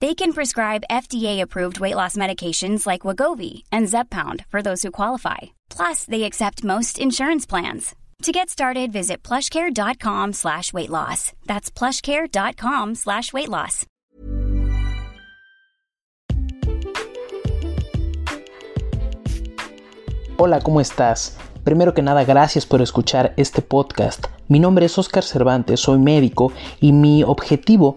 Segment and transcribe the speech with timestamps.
[0.00, 5.50] They can prescribe FDA-approved weight loss medications like Wagovi and Zepbound for those who qualify.
[5.70, 7.96] Plus, they accept most insurance plans.
[8.22, 11.32] To get started, visit plushcare.com slash weight loss.
[11.46, 13.86] That's plushcare.com slash weight loss.
[20.36, 21.36] Hola, ¿cómo estás?
[21.64, 24.26] Primero que nada, gracias por escuchar este podcast.
[24.46, 27.96] Mi nombre es Oscar Cervantes, soy médico y mi objetivo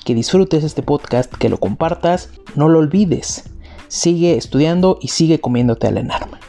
[0.05, 3.43] que disfrutes este podcast, que lo compartas no lo olvides.
[3.87, 6.39] Sigue estudiando y sigue comiéndote al enarma.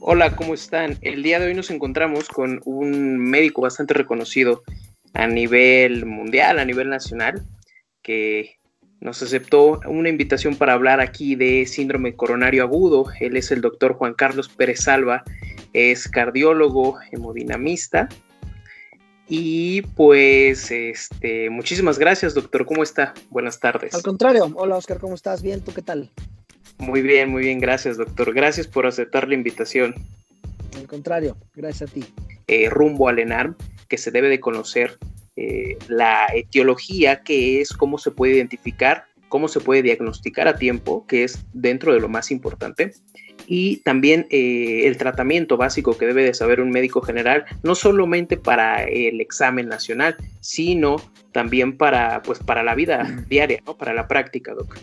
[0.00, 0.98] Hola, ¿cómo están?
[1.00, 4.62] El día de hoy nos encontramos con un médico bastante reconocido
[5.14, 7.42] a nivel mundial, a nivel nacional,
[8.02, 8.58] que
[9.04, 13.04] nos aceptó una invitación para hablar aquí de síndrome coronario agudo.
[13.20, 15.22] Él es el doctor Juan Carlos Pérez Salva,
[15.74, 18.08] es cardiólogo, hemodinamista.
[19.28, 22.64] Y pues, este, muchísimas gracias, doctor.
[22.64, 23.12] ¿Cómo está?
[23.28, 23.94] Buenas tardes.
[23.94, 25.42] Al contrario, hola Oscar, ¿cómo estás?
[25.42, 26.10] Bien, ¿tú qué tal?
[26.78, 28.32] Muy bien, muy bien, gracias, doctor.
[28.32, 29.94] Gracias por aceptar la invitación.
[30.78, 32.06] Al contrario, gracias a ti.
[32.46, 33.54] Eh, rumbo al ENARM,
[33.86, 34.98] que se debe de conocer
[35.36, 41.06] eh, la etiología, que es cómo se puede identificar, cómo se puede diagnosticar a tiempo,
[41.06, 42.92] que es dentro de lo más importante,
[43.46, 48.36] y también eh, el tratamiento básico que debe de saber un médico general, no solamente
[48.36, 50.96] para el examen nacional, sino
[51.32, 53.76] también para, pues, para la vida diaria, ¿no?
[53.76, 54.78] para la práctica, doctor.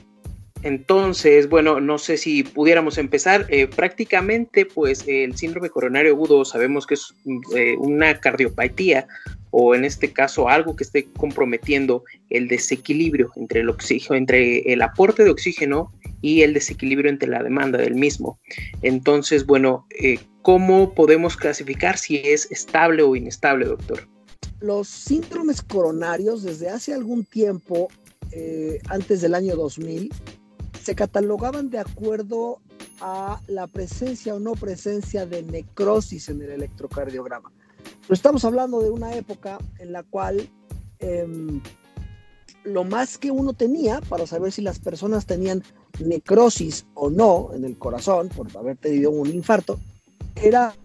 [0.63, 3.45] Entonces, bueno, no sé si pudiéramos empezar.
[3.49, 7.13] Eh, prácticamente, pues el síndrome coronario agudo sabemos que es
[7.55, 9.07] eh, una cardiopatía
[9.49, 14.81] o en este caso algo que esté comprometiendo el desequilibrio entre el oxígeno, entre el
[14.81, 18.39] aporte de oxígeno y el desequilibrio entre la demanda del mismo.
[18.83, 24.07] Entonces, bueno, eh, ¿cómo podemos clasificar si es estable o inestable, doctor?
[24.59, 27.89] Los síndromes coronarios desde hace algún tiempo,
[28.87, 30.09] antes del año 2000,
[30.83, 32.59] se catalogaban de acuerdo
[33.01, 37.51] a la presencia o no presencia de necrosis en el electrocardiograma.
[38.09, 40.49] Estamos hablando de una época en la cual
[40.99, 41.61] em,
[42.63, 45.63] lo más que uno tenía para saber si las personas tenían
[45.99, 49.79] necrosis o no en el corazón por haber tenido un infarto
[50.35, 50.75] era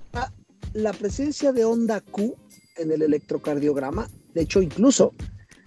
[0.73, 2.35] la presencia de onda Q
[2.77, 4.09] en el electrocardiograma.
[4.35, 5.15] De hecho, incluso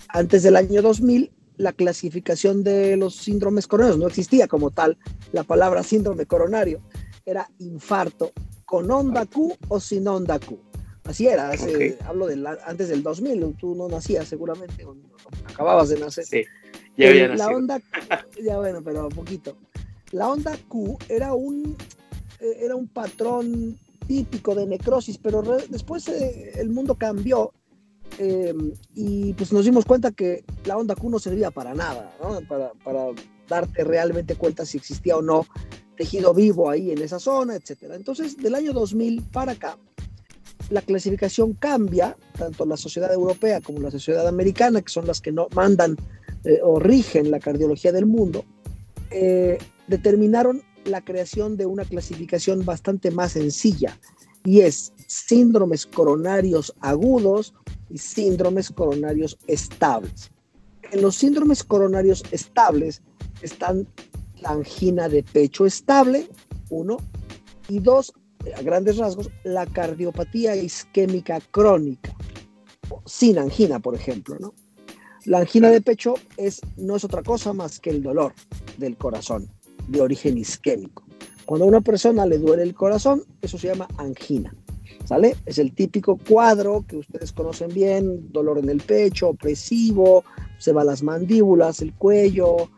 [0.10, 4.00] antes del año 2000 la clasificación de los síndromes coronarios.
[4.00, 4.98] No existía como tal
[5.34, 6.82] la palabra síndrome coronario.
[7.26, 8.32] Era infarto
[8.66, 10.58] con onda Q o sin onda Q.
[11.04, 11.52] Así era,
[12.06, 14.86] hablo de antes del 2000, tú no nacías seguramente,
[15.48, 16.24] acababas de nacer.
[16.24, 16.44] Sí,
[16.96, 17.82] ya había La onda,
[18.44, 19.58] ya bueno, pero poquito.
[20.12, 21.76] La onda Q era un,
[22.40, 23.78] eh, era un patrón
[24.08, 27.54] típico de necrosis, pero después eh, el mundo cambió
[28.18, 28.54] eh,
[28.96, 32.40] y pues nos dimos cuenta que la onda Q no servía para nada, ¿no?
[32.48, 33.08] para, para
[33.48, 35.46] darte realmente cuenta si existía o no
[35.98, 37.96] tejido vivo ahí en esa zona, etcétera.
[37.96, 39.78] Entonces, del año 2000 para acá,
[40.70, 45.32] la clasificación cambia, tanto la sociedad europea como la sociedad americana, que son las que
[45.32, 45.98] no mandan
[46.46, 48.46] eh, o rigen la cardiología del mundo,
[49.12, 49.58] eh,
[49.88, 53.98] determinaron la creación de una clasificación bastante más sencilla
[54.46, 57.54] y es síndromes coronarios agudos
[57.90, 60.32] y síndromes coronarios estables.
[60.92, 63.02] En los síndromes coronarios estables
[63.42, 63.88] están
[64.42, 66.30] la angina de pecho estable,
[66.70, 66.98] uno,
[67.68, 68.14] y dos,
[68.56, 72.16] a grandes rasgos, la cardiopatía isquémica crónica,
[73.06, 74.54] sin angina, por ejemplo, ¿no?
[75.26, 78.34] La angina de pecho es, no es otra cosa más que el dolor
[78.78, 79.50] del corazón
[79.88, 81.04] de origen isquémico.
[81.50, 84.54] Cuando a una persona le duele el corazón, eso se llama angina.
[85.06, 85.36] ¿Sale?
[85.48, 90.24] Es el típico cuadro que ustedes conocen bien, dolor en el pecho, opresivo,
[90.60, 92.70] se va las mandíbulas, el cuello,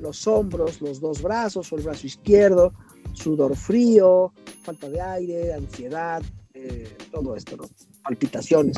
[0.00, 2.72] los hombros, los dos brazos o el brazo izquierdo,
[3.14, 4.32] sudor frío,
[4.62, 6.22] falta de aire, ansiedad,
[6.54, 7.64] eh, todo esto, ¿no?
[8.04, 8.76] Palpitaciones.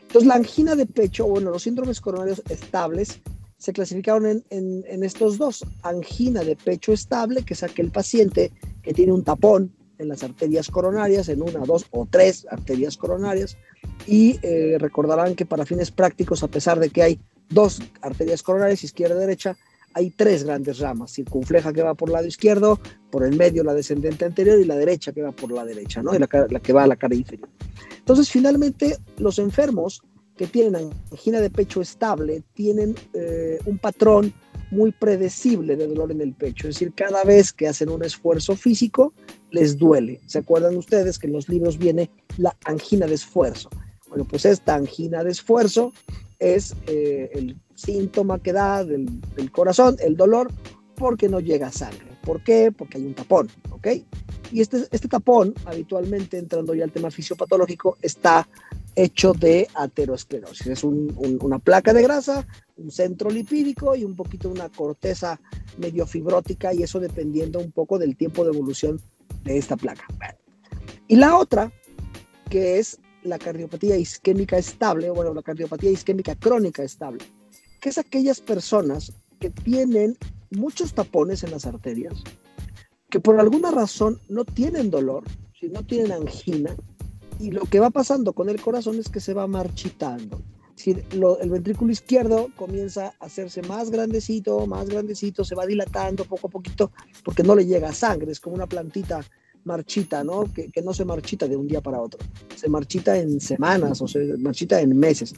[0.00, 3.20] Entonces, la angina de pecho, bueno, los síndromes coronarios estables
[3.58, 5.64] se clasificaron en, en, estos dos.
[5.82, 8.52] Angina de pecho estable, que es aquel paciente
[8.82, 13.58] que tiene un tapón en las arterias coronarias, en una, dos o tres arterias coronarias.
[14.06, 18.84] Y eh, recordarán que para fines prácticos, a pesar de que hay dos arterias coronarias,
[18.84, 19.56] izquierda y derecha,
[19.94, 22.78] hay tres grandes ramas, circunfleja que va por el lado izquierdo,
[23.10, 26.14] por el medio la descendente anterior y la derecha que va por la derecha, ¿no?
[26.14, 27.48] Y la, la que va a la cara inferior.
[27.98, 30.02] Entonces, finalmente, los enfermos
[30.38, 34.32] que tienen angina de pecho estable tienen eh, un patrón
[34.70, 38.54] muy predecible de dolor en el pecho, es decir, cada vez que hacen un esfuerzo
[38.54, 39.12] físico
[39.50, 40.20] les duele.
[40.26, 43.68] ¿Se acuerdan ustedes que en los libros viene la angina de esfuerzo?
[44.08, 45.92] Bueno, pues esta angina de esfuerzo
[46.38, 49.20] es eh, el síntoma que da del,
[49.50, 50.52] corazón, el dolor,
[50.98, 52.18] porque no llega sangre.
[52.22, 52.72] ¿Por qué?
[52.76, 53.86] Porque hay un tapón, ¿ok?
[54.50, 58.48] Y este, este tapón, habitualmente entrando ya al tema fisiopatológico, está
[58.94, 60.66] hecho de aterosclerosis.
[60.66, 62.46] Es una placa de grasa,
[62.76, 65.40] un centro lipídico y un poquito una corteza
[65.76, 69.00] medio fibrótica y eso dependiendo un poco del tiempo de evolución
[69.44, 70.04] de esta placa.
[71.06, 71.72] Y la otra,
[72.50, 77.24] que es la cardiopatía isquémica estable, o bueno, la cardiopatía isquémica crónica estable,
[77.80, 80.16] que es aquellas personas que tienen
[80.50, 82.14] muchos tapones en las arterias,
[83.10, 85.24] que por alguna razón no tienen dolor,
[85.58, 86.74] si no tienen angina,
[87.38, 90.40] y lo que va pasando con el corazón es que se va marchitando.
[90.74, 96.46] Si el ventrículo izquierdo comienza a hacerse más grandecito, más grandecito, se va dilatando poco
[96.46, 96.92] a poquito
[97.24, 99.20] porque no le llega sangre, es como una plantita
[99.64, 100.44] marchita, ¿no?
[100.52, 102.20] Que, no se marchita de un día para otro,
[102.54, 105.34] se marchita en semanas o se marchita en meses.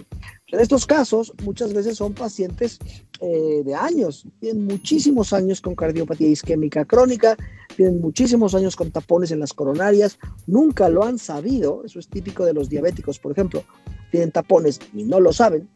[0.52, 2.78] En estos casos, muchas veces son pacientes
[3.20, 7.36] eh, de años, tienen muchísimos años con cardiopatía isquémica crónica,
[7.76, 12.44] tienen muchísimos años con tapones en las coronarias, nunca lo han sabido, eso es típico
[12.44, 13.62] de los diabéticos, por ejemplo,
[14.10, 15.68] tienen tapones y no lo saben,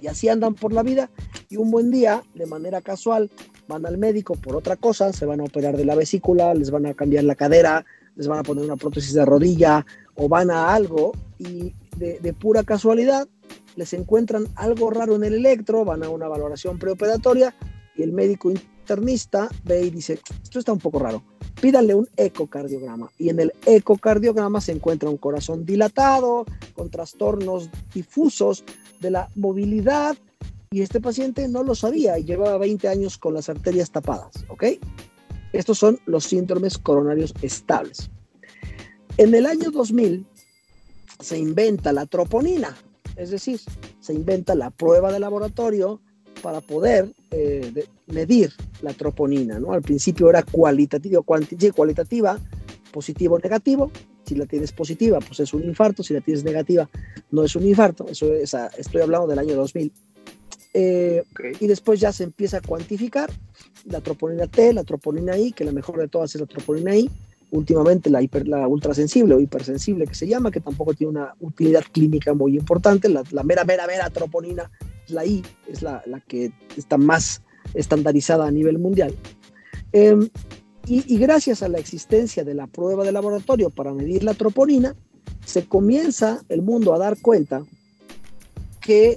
[0.00, 1.10] y así andan por la vida,
[1.48, 3.30] y un buen día, de manera casual,
[3.68, 6.86] van al médico por otra cosa, se van a operar de la vesícula, les van
[6.86, 7.84] a cambiar la cadera,
[8.16, 12.64] les van a poner una prótesis de rodilla o van a algo y de, pura
[12.64, 13.28] casualidad
[13.76, 17.54] les encuentran algo raro en el electro, van a una valoración preoperatoria
[17.96, 21.22] y el médico internista ve y dice, esto está un poco raro,
[21.60, 23.10] pídanle un ecocardiograma.
[23.18, 26.44] Y en el ecocardiograma se encuentra un corazón dilatado,
[26.74, 28.64] con trastornos difusos
[29.00, 30.16] de la movilidad,
[30.72, 34.64] y este paciente no lo sabía y llevaba 20 años con las arterias tapadas, ¿ok?
[35.52, 38.10] Estos son los síndromes coronarios estables.
[39.18, 40.26] En el año 2000
[41.20, 42.74] se inventa la troponina,
[43.16, 43.60] es decir,
[44.00, 46.00] se inventa la prueba de laboratorio
[46.42, 48.52] para poder eh, medir
[48.82, 49.72] la troponina, ¿no?
[49.72, 52.38] Al principio era cualitativa, cualitativa,
[52.90, 53.90] positivo o negativo.
[54.24, 56.02] Si la tienes positiva, pues es un infarto.
[56.02, 56.88] Si la tienes negativa,
[57.30, 58.06] no es un infarto.
[58.08, 59.92] Eso es, estoy hablando del año 2000.
[60.74, 61.22] Eh,
[61.60, 63.30] y después ya se empieza a cuantificar
[63.84, 67.10] la troponina T, la troponina I, que la mejor de todas es la troponina I.
[67.52, 71.84] Últimamente la, hiper, la ultrasensible o hipersensible que se llama, que tampoco tiene una utilidad
[71.92, 73.08] clínica muy importante.
[73.08, 74.70] La, mera, mera, mera troponina,
[75.08, 77.42] la I, es la, la, que está más
[77.74, 79.14] estandarizada a nivel mundial.
[79.92, 80.28] Em,
[80.86, 84.96] y, y gracias a la existencia de la prueba de laboratorio para medir la troponina,
[85.44, 87.64] se comienza el mundo a dar cuenta
[88.80, 89.16] que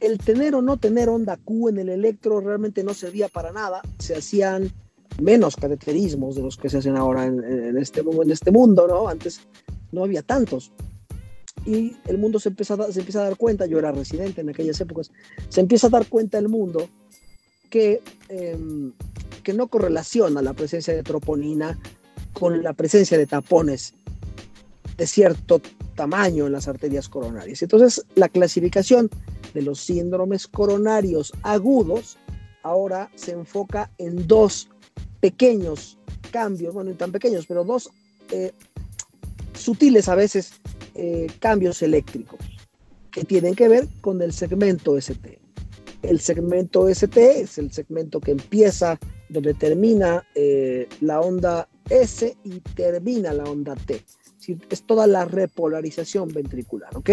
[0.00, 3.82] el tener o no tener onda Q en el electro realmente no servía para nada.
[3.98, 4.70] Se hacían
[5.20, 9.08] menos cateterismos de los que se hacen ahora en, este, en este mundo, ¿no?
[9.08, 9.40] Antes
[9.92, 10.72] no había tantos.
[11.64, 14.50] y el mundo se empieza, a, se empieza a dar cuenta, yo era residente en
[14.50, 15.10] aquellas épocas,
[15.48, 16.88] se empieza a dar cuenta el mundo
[17.70, 18.92] que, em,
[19.42, 21.78] que no correlaciona la presencia de troponina
[22.32, 23.94] con la presencia de tapones
[24.96, 25.60] de cierto
[25.94, 27.62] tamaño en las arterias coronarias.
[27.62, 29.10] Entonces, la clasificación
[29.54, 32.18] de los síndromes coronarios agudos
[32.62, 34.68] ahora se enfoca en dos
[35.20, 35.98] pequeños
[36.30, 37.90] cambios, bueno, no tan pequeños, pero dos
[38.30, 38.52] eh,
[39.54, 40.52] sutiles a veces
[40.94, 42.38] eh, cambios eléctricos
[43.10, 45.38] que tienen que ver con el segmento ST.
[46.02, 48.98] El segmento ST es el segmento que empieza
[49.28, 54.04] donde termina eh, la onda S y termina la onda T.
[54.70, 57.10] Es toda la repolarización ventricular, ¿ok?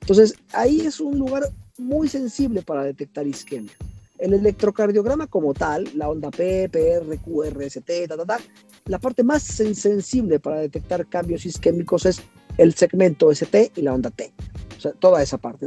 [0.00, 1.44] Entonces, ahí es un lugar
[1.78, 3.72] muy sensible para detectar isquemia.
[4.18, 8.38] El electrocardiograma como tal, la onda P, PR, QRST, ta, ta, ta,
[8.86, 12.22] la parte más sensible para detectar cambios isquémicos es
[12.56, 14.32] el segmento ST y la onda T.
[14.76, 15.66] O sea, toda esa parte.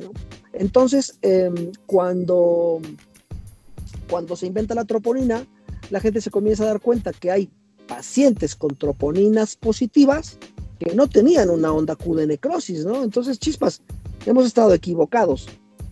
[0.54, 2.80] Entonces, em, cuando,
[4.10, 5.46] cuando se inventa la troponina,
[5.90, 7.50] la gente se comienza a dar cuenta que hay
[7.88, 10.38] pacientes con troponinas positivas
[10.80, 13.04] que no tenían una onda Q de necrosis, ¿no?
[13.04, 13.82] Entonces, chispas,
[14.26, 15.48] hemos estado equivocados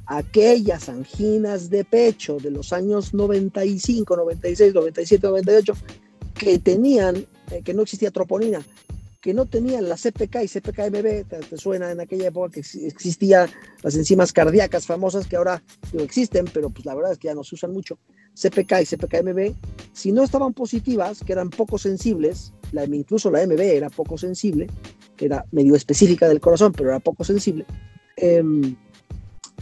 [0.07, 5.73] aquellas anginas de pecho de los años 95, 96, 97, 98
[6.33, 8.65] que tenían, eh, que no existía troponina,
[9.21, 13.49] que no tenían la CPK y CPKMB, te, te suena en aquella época que existían
[13.81, 15.61] las enzimas cardíacas famosas que ahora
[15.91, 17.97] no existen, pero pues la verdad es que ya no se usan mucho,
[18.35, 19.55] CPK y CPKMB,
[19.93, 24.67] si no estaban positivas, que eran poco sensibles, la, incluso la MB era poco sensible,
[25.17, 27.65] que era medio específica del corazón, pero era poco sensible,
[28.15, 28.43] eh,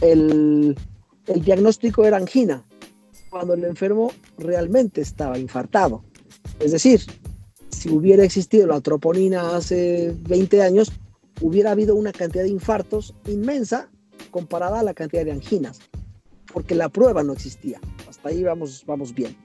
[0.00, 0.76] el,
[1.26, 2.64] diagnóstico era angina,
[3.30, 6.04] cuando el enfermo realmente estaba infartado.
[6.60, 7.00] Es decir,
[7.70, 10.92] si hubiera existido la troponina hace 20 años,
[11.40, 13.90] hubiera habido una cantidad de infartos inmensa
[14.30, 15.80] comparada a la cantidad de anginas,
[16.52, 17.80] porque la prueba no existía.
[18.08, 19.36] Hasta ahí vamos, vamos bien.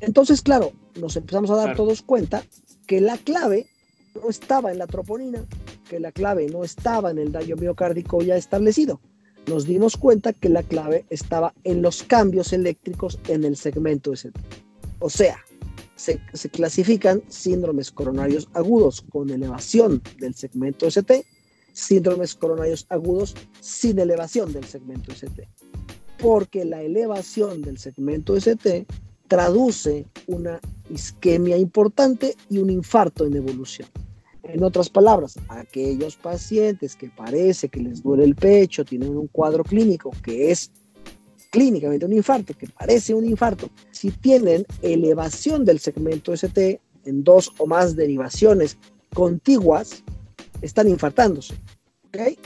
[0.00, 2.42] Entonces, claro, nos empezamos a dar todos cuenta
[2.86, 3.66] que la clave
[4.14, 5.44] no estaba en la troponina,
[5.88, 9.00] que la clave no estaba en el daño miocárdico ya establecido,
[9.46, 14.38] nos dimos cuenta que la clave estaba en los cambios eléctricos en el segmento ST.
[14.98, 15.38] O sea,
[15.94, 16.18] se,
[16.50, 21.24] clasifican síndromes coronarios agudos con elevación del segmento ST,
[21.72, 25.48] síndromes coronarios agudos sin elevación del segmento ST.
[26.18, 28.86] Porque la elevación del segmento ST
[29.28, 30.60] traduce una
[30.90, 33.88] isquemia importante y un infarto en evolución.
[34.48, 39.64] En otras palabras, aquellos pacientes que parece que les duele el pecho, tienen un cuadro
[39.64, 40.70] clínico que es
[41.50, 47.52] clínicamente un infarto, que parece un infarto, si tienen elevación del segmento ST en dos
[47.58, 48.76] o más derivaciones
[49.14, 50.02] contiguas,
[50.60, 51.54] están infartándose.
[52.08, 52.38] ¿okay?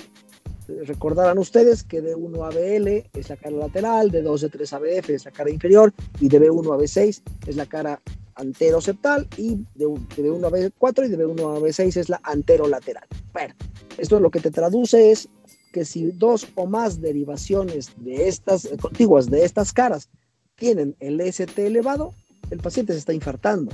[0.84, 4.72] Recordarán ustedes que de 1 a BL es la cara lateral, de 2 a 3
[4.72, 8.00] a BF es la cara inferior y de B1 a B6 es la cara
[8.40, 13.06] anteroseptal y de, de B1 a B4 y de B1 a B6 es la anterolateral.
[13.32, 13.54] Bueno,
[13.98, 15.28] esto lo que te traduce es
[15.72, 20.08] que si dos o más derivaciones de estas eh, contiguas de estas caras
[20.56, 22.12] tienen el ST elevado,
[22.50, 23.72] el paciente se está infartando.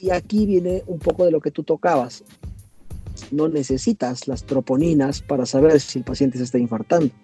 [0.00, 2.24] Y aquí viene un poco de lo que tú tocabas.
[3.30, 7.14] No necesitas las troponinas para saber si el paciente se está infartando.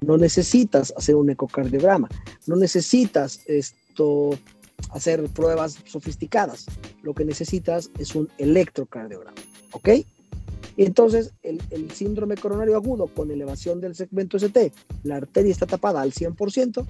[0.00, 2.08] No necesitas hacer un ecocardiograma.
[2.46, 4.30] No necesitas esto
[4.90, 6.66] hacer pruebas sofisticadas.
[7.02, 9.36] Lo que necesitas es un electrocardiograma,
[9.72, 9.88] ¿ok?
[10.76, 11.60] Entonces, el,
[11.92, 14.72] síndrome coronario agudo con elevación del segmento ST,
[15.04, 16.86] la arteria está tapada al 100%,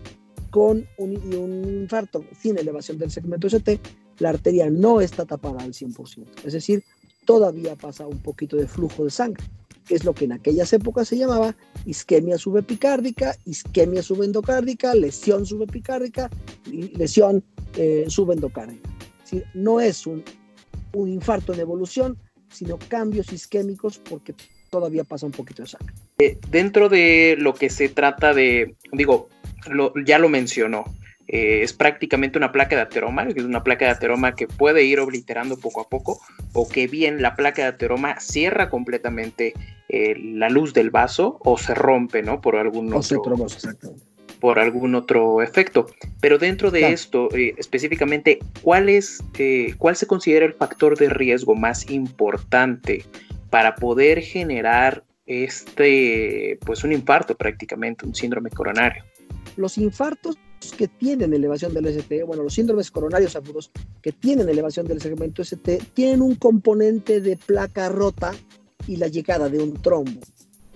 [0.51, 3.79] con un, infarto sin elevación del segmento ST,
[4.19, 6.25] la arteria no está tapada al 100%.
[6.45, 6.83] Es decir,
[7.25, 9.45] todavía pasa un poquito de flujo de sangre,
[9.87, 16.29] que es lo que en aquellas épocas se llamaba isquemia subepicárdica, isquemia subendocárdica, lesión subepicárdica,
[16.67, 17.45] lesión
[17.77, 18.89] eh, subendocárdica.
[19.55, 20.25] no es un,
[20.93, 22.17] un infarto en evolución,
[22.49, 24.35] sino cambios isquémicos porque
[24.71, 25.95] todavía pasa un poquito de sangre.
[26.19, 29.29] Eh, dentro de lo que se trata de, digo,
[30.07, 30.85] ya lo mencionó,
[31.29, 35.01] eh, es prácticamente una placa de ateroma, es una placa de ateroma que puede ir
[35.01, 36.21] obliterando poco a poco,
[36.53, 39.55] o que bien la placa de ateroma cierra completamente
[39.89, 42.41] la luz del vaso o se rompe, ¿no?
[42.41, 43.45] Por algún o otro.
[43.45, 45.87] exactamente por algún otro efecto.
[46.21, 51.09] Pero dentro de esto, eh, específicamente, ¿cuál, es, eh, ¿cuál se considera el factor de
[51.09, 53.05] riesgo más importante
[53.51, 59.05] para poder generar este, pues un infarto prácticamente, un síndrome coronario?
[59.57, 60.37] Los infartos
[60.77, 63.71] que tienen elevación del ST, bueno, los síndromes coronarios agudos
[64.03, 68.33] que tienen elevación del segmento ST, tienen un componente de placa rota
[68.87, 70.21] y la llegada de un trombo.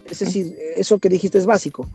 [0.08, 1.88] Es decir, eso que dijiste es básico.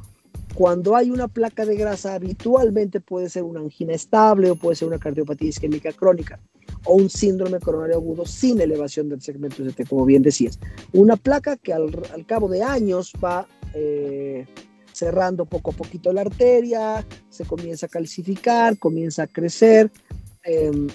[0.56, 4.88] Cuando hay una placa de grasa, habitualmente puede ser una angina estable o puede ser
[4.88, 6.40] una cardiopatía isquémica crónica
[6.86, 10.58] o un síndrome coronario agudo sin elevación del segmento ST, como bien decías.
[10.94, 11.92] Una placa que al,
[12.26, 14.46] cabo de años va eh,
[14.94, 19.92] cerrando poco a poquito la arteria, se comienza a calcificar, comienza a crecer
[20.44, 20.88] em,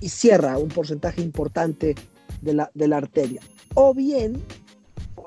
[0.00, 1.96] y cierra un porcentaje importante
[2.42, 3.40] de la, de la arteria.
[3.74, 4.40] O bien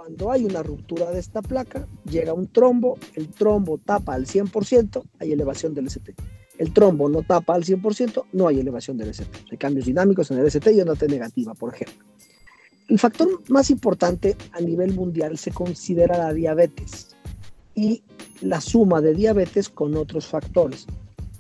[0.04, 5.02] cuando hay una ruptura de esta placa, llega un trombo, el trombo tapa al 100%,
[5.18, 6.14] hay elevación del ST.
[6.58, 9.32] El trombo no tapa al 100%, no hay elevación del ST.
[9.50, 12.06] Hay cambios dinámicos en el ST y una T negativa, por ejemplo.
[12.90, 17.16] El factor más importante a nivel mundial se considera la diabetes
[17.74, 18.04] y
[18.42, 20.86] la suma de diabetes con otros factores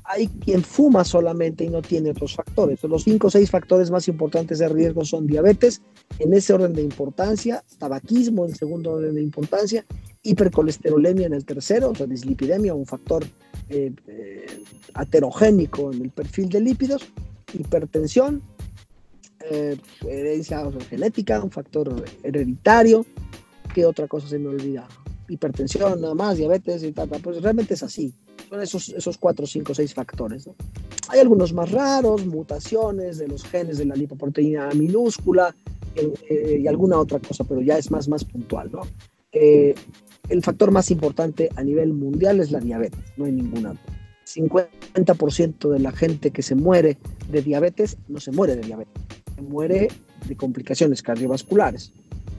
[0.06, 2.84] hay quien fuma solamente y no tiene otros factores.
[2.84, 5.82] Los cinco o seis factores más importantes de riesgo son diabetes,
[6.20, 9.86] en ese orden de importancia, tabaquismo en segundo orden de importancia,
[10.24, 13.26] hipercolesterolemia en el tercero, o sea, dislipidemia, un factor
[13.70, 14.46] eh, eh,
[14.94, 17.08] aterogénico en el perfil de lípidos,
[17.54, 18.42] hipertensión,
[19.52, 23.06] eh, herencia genética, un factor hereditario,
[23.74, 24.88] ¿qué otra cosa se me olvida?
[25.28, 28.14] Hipertensión, nada más, diabetes y tal, pues realmente es así.
[28.50, 30.50] Son esos, esos cuatro, cinco, seis factores.
[31.10, 35.56] Hay algunos más raros, mutaciones de los genes de la lipoproteína minúscula
[35.96, 38.72] eh, y alguna otra cosa, pero ya es más, más puntual.
[38.72, 38.82] ¿no?
[39.32, 39.74] Eh,
[40.30, 43.76] el factor más importante a nivel mundial es la diabetes, no hay ninguna.
[44.26, 46.98] 50% de la gente que se muere
[47.30, 48.94] de diabetes no se muere de diabetes,
[49.36, 49.90] se muere
[50.28, 51.92] de complicaciones cardiovasculares,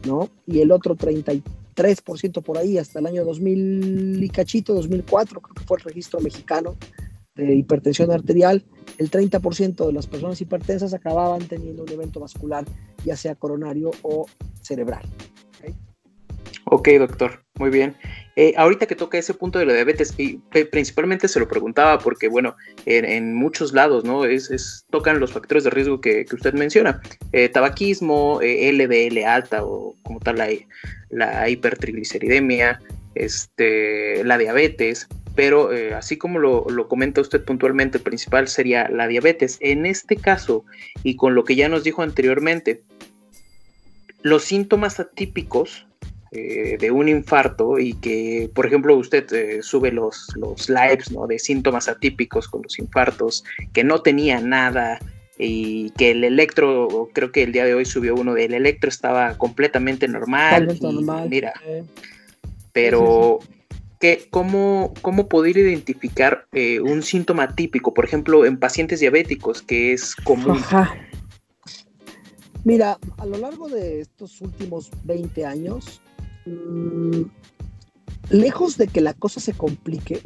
[0.07, 0.31] ¿no?
[0.47, 1.43] Y el otro 33
[1.75, 6.21] 3% por ahí hasta el año 2000 y cachito, 2004, creo que fue el registro
[6.21, 6.77] mexicano
[7.35, 8.65] de hipertensión arterial,
[8.99, 12.65] el 30% de las personas hipertensas acababan teniendo un evento vascular,
[13.05, 14.27] ya sea coronario o
[14.63, 15.03] cerebral.
[16.67, 17.95] Ok, doctor, muy bien.
[18.37, 20.39] Eh, ahorita que toca ese punto de la diabetes, y
[20.71, 24.25] principalmente se lo preguntaba porque, bueno, en, muchos lados, ¿no?
[24.25, 27.01] Es, tocan los factores de riesgo que, usted menciona.
[27.33, 30.49] Eh, tabaquismo, eh, LDL alta o como tal la,
[31.11, 32.81] la hipertrigliceridemia,
[33.15, 39.09] este, la diabetes, pero así como lo, lo, comenta usted puntualmente, el principal sería la
[39.09, 39.59] diabetes.
[39.61, 40.65] En este caso,
[41.03, 42.83] y con lo que ya nos dijo anteriormente,
[44.23, 45.87] los síntomas atípicos
[46.37, 51.29] eh, de un infarto y que, por ejemplo, usted eh, sube los, los lives ¿no?
[51.29, 54.99] de síntomas atípicos con los infartos, que no tenía nada
[55.39, 59.39] y que el electro, creo que el día de hoy subió uno del electro estaba
[59.39, 60.77] completamente normal.
[61.31, 61.53] Mira,
[62.73, 63.39] pero...
[64.01, 69.93] ¿Qué, cómo, ¿Cómo poder identificar eh, un síntoma típico, por ejemplo, en pacientes diabéticos, que
[69.93, 70.61] es común?
[72.65, 76.01] Mira, a lo largo de estos últimos 20 años,
[76.47, 77.23] Mm,
[78.31, 80.21] lejos de que la cosa se complique,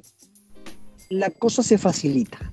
[1.08, 2.52] la cosa se facilita.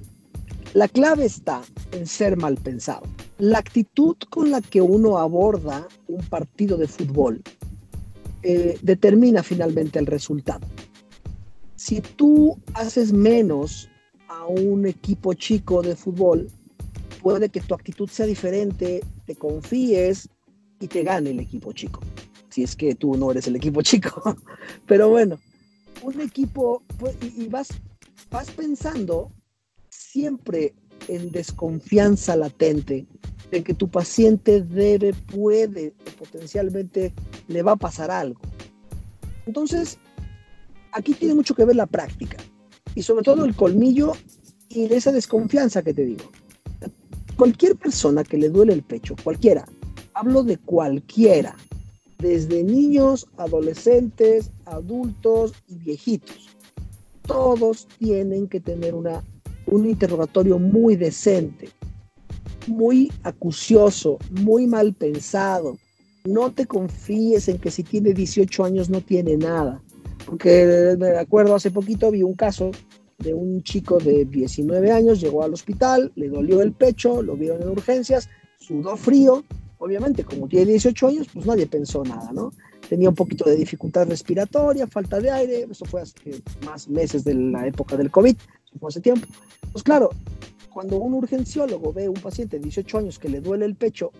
[0.73, 3.03] La clave está en ser mal pensado.
[3.37, 7.41] La actitud con la que uno aborda un partido de fútbol
[8.43, 10.67] eh, determina finalmente el resultado.
[11.75, 13.89] Si tú haces menos
[14.27, 16.49] a un equipo chico de fútbol,
[17.21, 20.29] puede que tu actitud sea diferente, te confíes
[20.79, 22.01] y te gane el equipo chico
[22.55, 24.37] si es que tú no eres el equipo chico.
[24.87, 25.37] Pero bueno,
[26.01, 27.67] un equipo, pues, y, vas,
[28.31, 29.29] vas pensando
[29.89, 30.73] siempre
[31.09, 33.05] en desconfianza latente
[33.51, 37.13] de que tu paciente debe, puede, potencialmente
[37.49, 38.39] le va a pasar algo.
[39.45, 39.99] Entonces,
[40.93, 42.37] aquí tiene mucho que ver la práctica
[42.95, 44.13] y sobre todo el colmillo
[44.69, 46.31] y esa desconfianza que te digo.
[47.35, 49.65] Cualquier persona que le duele el pecho, cualquiera,
[50.13, 51.57] hablo de cualquiera,
[52.25, 56.49] desde niños, adolescentes, adultos y viejitos.
[57.21, 59.23] Todos tienen que tener una,
[59.67, 61.69] un interrogatorio muy decente,
[62.65, 65.77] muy acucioso, muy mal pensado.
[66.23, 69.83] No te confíes en que si tiene 18 años no tiene nada.
[70.25, 72.71] Porque me acuerdo hace poquito vi un caso
[73.19, 77.61] de un chico de 19 años, llegó al hospital, le dolió el pecho, lo vieron
[77.61, 79.43] en urgencias, sudó frío,
[79.77, 82.51] obviamente, como tiene 18 años, pues nadie pensó nada, ¿no?
[82.87, 87.33] Tenía un poquito de dificultad respiratoria, falta de aire, eso fue hace más meses de
[87.33, 89.27] la época del COVID, eso fue hace tiempo.
[89.71, 90.11] Pues claro,
[90.71, 94.11] cuando un urgenciólogo ve a un paciente de 18 años que le duele el pecho,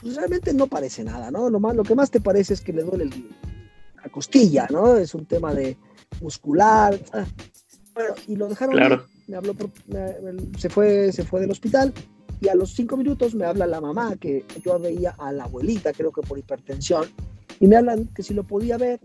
[0.00, 1.48] pues realmente no parece nada, ¿no?
[1.48, 3.08] Lo, más, lo que más te parece es que le duele
[4.02, 4.96] la costilla, ¿no?
[4.96, 5.76] Es un tema de
[6.20, 6.98] muscular.
[7.12, 7.24] Ah,
[7.94, 8.74] bueno, y lo dejaron.
[8.74, 9.06] Claro.
[9.26, 9.54] Me habló,
[10.58, 11.92] se, fue, se fue del hospital
[12.40, 15.92] y a los cinco minutos me habla la mamá, que yo veía a la abuelita,
[15.92, 17.04] creo que por hipertensión,
[17.60, 19.00] y me hablan que si lo podía ver.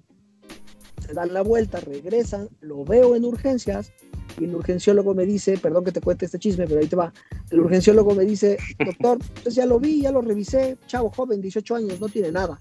[1.06, 3.92] se dan la vuelta, regresan, lo veo en urgencias
[4.40, 7.12] y el urgenciólogo me dice, perdón que te cuente este chisme, pero ahí te va,
[7.50, 11.76] el urgenciólogo me dice, doctor, pues ya lo vi, ya lo revisé, chavo joven, 18
[11.76, 12.60] años, no tiene nada.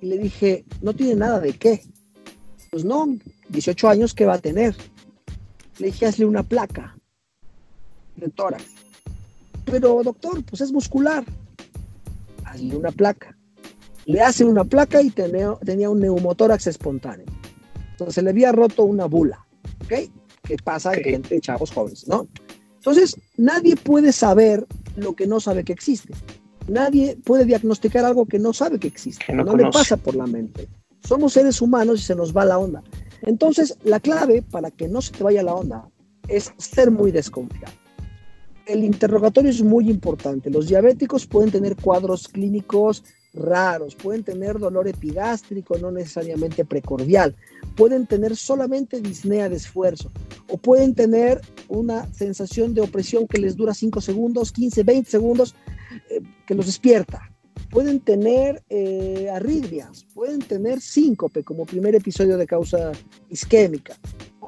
[0.00, 1.82] Y le dije, ¿no tiene nada de qué?
[2.70, 3.06] Pues no,
[3.50, 4.74] 18 años, ¿qué va a tener?
[5.78, 6.96] Le dije, hazle una placa
[8.16, 8.64] de tórax.
[9.70, 11.24] Pero doctor, pues es muscular.
[12.44, 13.36] Hazle una placa.
[14.06, 17.26] Le hacen una placa y tenía, tenía un neumotórax espontáneo.
[17.92, 19.46] Entonces se le había roto una bula.
[19.84, 20.10] ¿Ok?
[20.42, 22.26] Que pasa en gente chavos jóvenes, ¿no?
[22.76, 26.14] Entonces, nadie puede saber lo que no sabe que existe.
[26.66, 29.22] Nadie puede diagnosticar algo que no sabe que existe.
[29.26, 30.66] Que no no le pasa por la mente.
[31.06, 32.82] Somos seres humanos y se nos va la onda.
[33.22, 35.90] Entonces, la clave para que no se te vaya la onda
[36.26, 37.74] es ser muy desconfiado.
[38.70, 40.48] El interrogatorio es muy importante.
[40.48, 43.02] Los diabéticos pueden tener cuadros clínicos
[43.34, 47.34] raros, pueden tener dolor epigástrico, no necesariamente precordial,
[47.76, 50.12] pueden tener solamente disnea de esfuerzo
[50.48, 55.54] o pueden tener una sensación de opresión que les dura 5 segundos, 15, 20 segundos,
[56.08, 57.28] eh, que los despierta.
[57.70, 62.92] Pueden tener eh, arritmias, pueden tener síncope como primer episodio de causa
[63.28, 63.96] isquémica,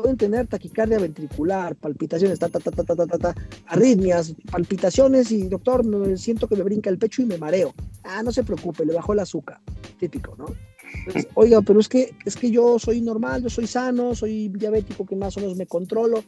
[0.02, 3.34] pueden tener taquicardia ventricular, palpitaciones, ta, ta, ta, ta, ta, ta, ta,
[3.66, 5.84] arritmias, palpitaciones y doctor,
[6.18, 7.72] siento que me brinca el pecho y me mareo.
[8.02, 9.60] Ah, no se preocupe, le bajó el azúcar.
[10.00, 10.46] Típico, ¿no?
[11.34, 15.14] Oiga, pero es que, es que yo soy normal, yo soy sano, soy diabético que
[15.14, 16.24] más o menos me controlo.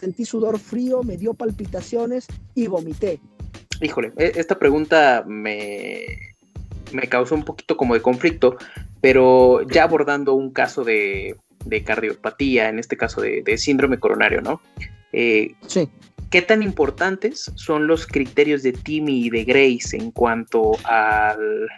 [0.00, 3.20] Sentí sudor frío, me dio palpitaciones y vomité.
[3.80, 6.04] Híjole, e, esta pregunta me,
[6.92, 8.56] me causó un poquito como de conflicto,
[9.00, 14.40] pero ya abordando un caso de de cardiopatía, en este caso de, de síndrome coronario,
[14.40, 14.60] ¿no?
[15.12, 15.88] Eh, Sí.
[16.30, 21.68] ¿Qué tan importantes son los criterios de Timmy y de Grace en cuanto al...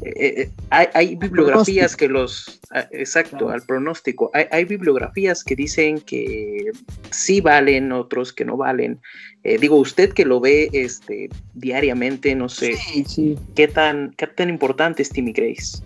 [0.00, 2.58] eh, eh, hay, hay bibliografías que los...
[2.70, 4.30] ah, Exacto, al pronóstico.
[4.32, 6.70] Hay, hay bibliografías que dicen que
[7.10, 8.98] sí valen, otros que no valen.
[9.44, 13.38] Eh, digo, usted que lo ve este, diariamente, no sé, Sí, sí.
[13.54, 15.82] ¿qué tan, ¿qué tan importante es Timmy Grace?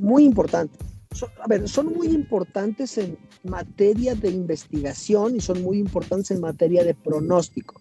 [0.00, 0.78] muy importantes.
[1.12, 6.40] Son- a ver, son muy importantes en materia de investigación y son muy importantes en
[6.40, 7.80] materia de pronóstico.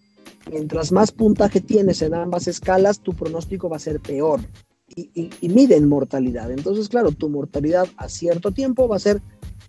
[0.49, 4.39] Mientras más puntaje tienes en ambas escalas, tu pronóstico va a ser peor
[4.95, 6.49] y, y- y miden mortalidad.
[6.51, 9.21] Entonces, claro, tu mortalidad a cierto tiempo va a ser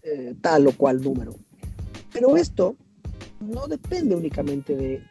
[0.05, 1.35] eh, tal o cual número.
[2.13, 2.77] Pero esto
[3.41, 5.03] no depende únicamente de,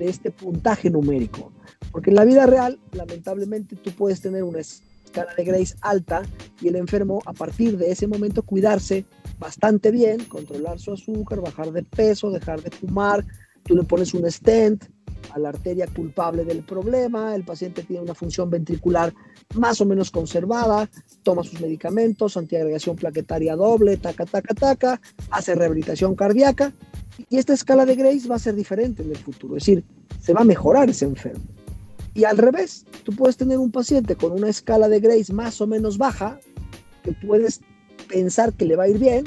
[0.00, 1.52] este puntaje numérico,
[1.92, 6.22] porque en la vida real, lamentablemente, tú puedes tener una escala de Grace alta
[6.60, 9.04] y el enfermo a partir de ese momento cuidarse
[9.38, 13.24] bastante bien, controlar su azúcar, bajar de peso, dejar de fumar,
[13.64, 14.84] tú le pones un stent
[15.32, 19.14] a la arteria culpable del problema, el paciente tiene una función ventricular
[19.54, 20.88] más o menos conservada,
[21.22, 26.72] toma sus medicamentos, antiagregación plaquetaria doble, taca, taca, taca, hace rehabilitación cardíaca
[27.28, 29.84] y esta escala de Grace va a ser diferente en el futuro, es decir,
[30.20, 31.44] se va a mejorar ese enfermo.
[32.14, 35.66] Y al revés, tú puedes tener un paciente con una escala de Grace más o
[35.66, 36.38] menos baja,
[37.02, 37.60] que puedes
[38.08, 39.24] pensar que le va a ir bien,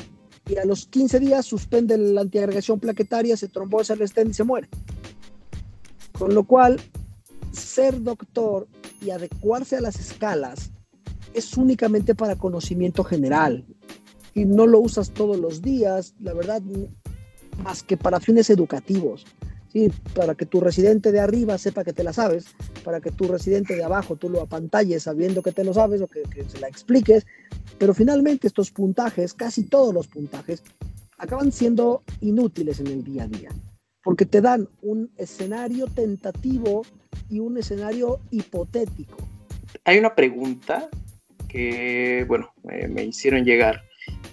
[0.48, 4.44] y a los 15 días suspende la antiagregación plaquetaria, se trombosa el stent y se
[4.44, 4.70] muere.
[6.12, 6.80] Con lo cual,
[7.52, 8.68] ser doctor
[9.02, 10.72] y adecuarse a las escalas
[11.34, 13.66] es únicamente para conocimiento general.
[14.34, 16.62] Y no lo usas todos los días, la verdad,
[17.64, 19.26] más que para fines educativos.
[19.76, 22.46] Sí, para que tu residente de arriba sepa que te la sabes,
[22.86, 26.08] para que tu residente de abajo tú lo apantalles sabiendo que te lo sabes o
[26.08, 27.28] que, que se la expliques,
[27.78, 30.64] pero finalmente estos puntajes, casi todos los puntajes,
[31.18, 33.50] acaban siendo inútiles en el día a día,
[34.02, 36.84] porque te dan un escenario tentativo
[37.30, 39.18] y un escenario hipotético.
[39.84, 40.88] Hay una pregunta
[41.50, 43.82] que, bueno, eh, me hicieron llegar.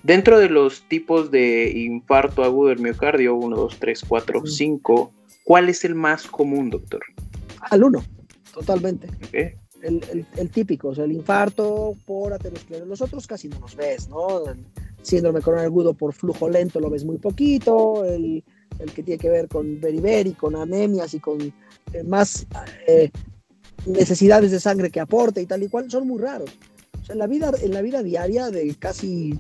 [0.05, 4.47] Dentro de los tipos de infarto agudo del miocardio, 1, 2, 3, 4, Mm.
[4.47, 5.15] 5,
[5.53, 7.03] ¿cuál es el más común, doctor?
[7.61, 8.03] Al uno,
[8.55, 9.07] totalmente.
[9.83, 12.89] El, el- el típico, o sea, el infarto por aterosclerosis.
[12.89, 14.47] Los otros casi no los ves, ¿no?
[14.49, 14.65] El
[15.03, 18.43] síndrome coronario agudo por flujo lento lo ves muy poquito, el,
[18.79, 22.47] el que tiene que ver con beriberi, con anemias y con eh, más
[22.89, 23.11] eh,
[23.85, 26.49] necesidades de sangre que aporte y tal y cual, son muy raros.
[27.03, 29.39] O sea, en la vida, en la vida diaria de casi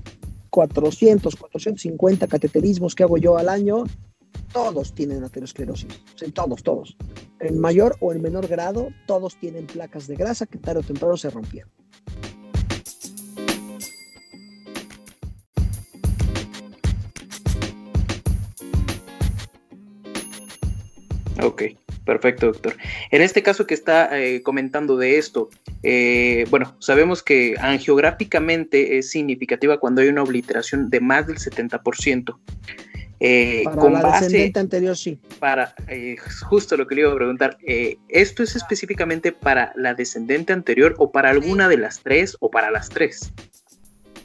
[0.50, 3.84] 400, 450 cateterismos que hago yo al año,
[4.52, 6.02] todos tienen aterosclerosis,
[6.34, 6.96] todos, todos.
[7.40, 11.16] En mayor o en menor grado, todos tienen placas de grasa que tarde o temprano
[11.16, 11.70] se rompieron.
[21.42, 21.62] Ok.
[22.04, 22.76] Perfecto, doctor.
[23.12, 25.50] En este caso que está eh, comentando de esto,
[25.84, 32.36] eh, bueno, sabemos que angiográficamente es significativa cuando hay una obliteración de más del 70%.
[33.24, 35.18] Eh, para la descendente anterior, sí.
[35.38, 35.74] Para,
[36.48, 37.56] justo lo que le iba a preguntar,
[38.08, 42.70] ¿esto es específicamente para la descendente anterior o para alguna de las tres o para
[42.70, 43.32] las tres?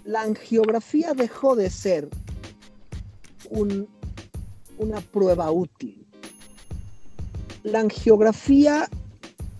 [0.03, 2.09] La angiografía dejó de ser
[3.51, 6.07] una prueba útil
[7.67, 8.87] la angiografía,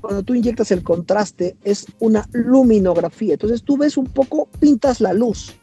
[0.02, 3.34] cuando tú inyectas el contraste, es una luminografía.
[3.34, 5.54] Entonces tú ves un poco, pintas la luz,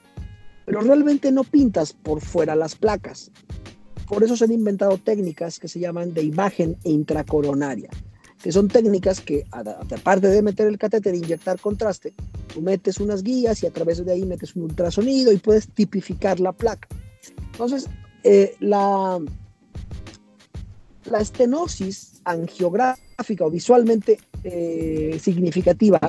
[0.66, 3.30] pero realmente no pintas por fuera las placas.
[4.08, 7.90] Por eso se han inventado técnicas que se llaman de imagen intracoronaria,
[8.42, 12.12] que son técnicas que, aparte de meter el catéter e inyectar contraste,
[12.52, 16.40] tú metes unas guías y a través de ahí metes un ultrasonido y puedes tipificar
[16.40, 16.88] la placa.
[17.52, 17.88] Entonces,
[18.22, 19.20] eh, la,
[21.10, 26.00] la estenosis angiográfica o visualmente eh, significativa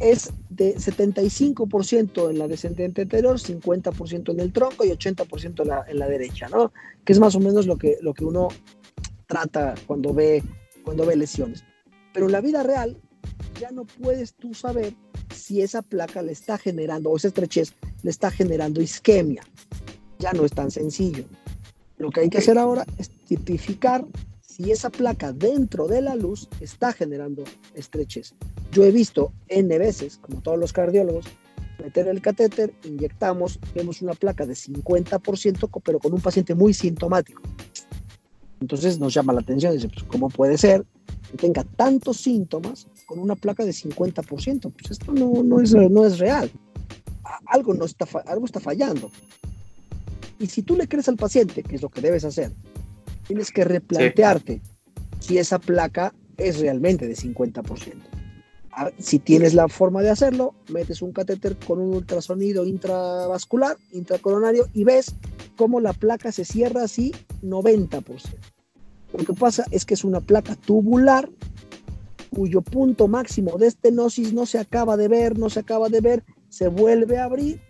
[0.00, 5.84] es de 75% en la descendente anterior, 50% en el tronco y 80% en la,
[5.86, 6.72] en la derecha, ¿no?
[7.04, 8.48] Que es más o menos lo que, lo que uno
[9.26, 10.42] trata cuando ve,
[10.84, 11.64] cuando ve lesiones.
[12.12, 12.96] Pero en la vida real
[13.60, 14.94] ya no puedes tú saber
[15.34, 19.42] si esa placa le está generando, o esa estrechez le está generando isquemia.
[20.18, 21.24] Ya no es tan sencillo.
[21.98, 24.06] Lo que hay que hacer ahora es tipificar
[24.40, 28.34] si esa placa dentro de la luz está generando estrechez.
[28.72, 31.26] Yo he visto N veces, como todos los cardiólogos,
[31.82, 37.42] meter el catéter, inyectamos, vemos una placa de 50%, pero con un paciente muy sintomático.
[38.60, 40.84] Entonces nos llama la atención, dice, pues, ¿cómo puede ser
[41.30, 44.72] que tenga tantos síntomas con una placa de 50%?
[44.72, 46.50] Pues esto no, no, es, no es real.
[47.46, 49.10] Algo, no está, algo está fallando.
[50.38, 52.52] Y si tú le crees al paciente, que es lo que debes hacer,
[53.26, 54.60] tienes que replantearte
[55.20, 58.19] si esa placa es realmente de 50%.
[58.98, 64.84] Si tienes la forma de hacerlo, metes un catéter con un ultrasonido intravascular, intracoronario, y
[64.84, 65.14] ves
[65.56, 68.02] cómo la placa se cierra así 90%.
[69.12, 71.28] Lo que pasa es que es una placa tubular
[72.30, 76.24] cuyo punto máximo de estenosis no se acaba de ver, no se acaba de ver,
[76.48, 77.60] se vuelve a abrir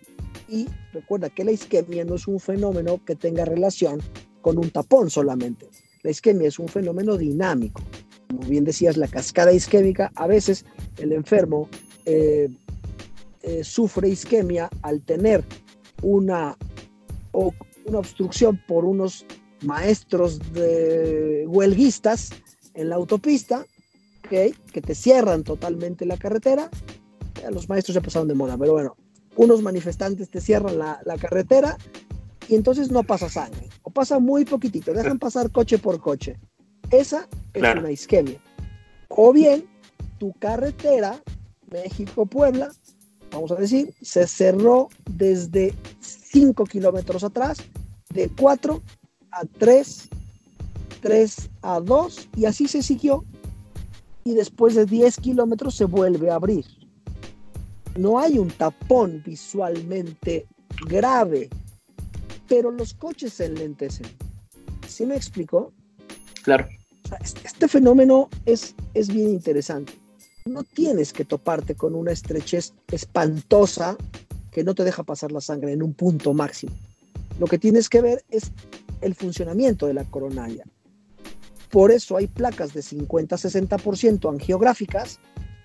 [0.47, 3.99] y recuerda que la isquemia no es un fenómeno que tenga relación
[4.41, 5.67] con un tapón solamente.
[6.03, 7.81] La isquemia es un fenómeno dinámico.
[8.41, 10.65] Como bien decías, la cascada isquémica, a veces
[10.97, 11.69] el enfermo
[12.05, 12.49] eh,
[13.43, 15.43] eh, sufre isquemia al tener
[16.01, 16.57] una,
[17.33, 19.27] una obstrucción por unos
[19.61, 22.31] maestros de huelguistas
[22.73, 23.63] en la autopista,
[24.27, 26.71] que te cierran totalmente la carretera.
[27.51, 28.97] los maestros se pasaron de moda, pero bueno,
[29.35, 31.77] unos manifestantes te cierran la, la carretera
[32.47, 36.39] y entonces no pasa sangre, o pasa muy poquitito, dejan pasar coche por coche.
[36.91, 38.39] Esa es una isquemia.
[39.09, 39.65] O bien,
[40.19, 41.21] tu carretera,
[41.71, 42.71] México-Puebla,
[43.31, 47.59] vamos a decir, se cerró desde 5 kilómetros atrás,
[48.09, 48.81] de 4
[49.31, 50.09] a 3,
[51.01, 53.23] 3 a 2, y así se siguió.
[54.23, 56.65] Y después de 10 kilómetros se vuelve a abrir.
[57.97, 60.45] No hay un tapón visualmente
[60.87, 61.49] grave
[62.51, 64.07] pero los coches se enlentecen.
[64.85, 65.71] ¿Sí me explicó?
[66.43, 66.67] Claro.
[67.19, 69.93] Este, fenómeno es, es bien interesante.
[70.45, 73.97] No tienes que toparte con una estrechez espantosa
[74.51, 76.73] que no te deja pasar la sangre en un punto máximo.
[77.39, 78.51] Lo que tienes que ver es
[79.01, 80.65] el funcionamiento de la coronaria.
[81.69, 85.19] Por eso hay placas de 50-60% angiográficas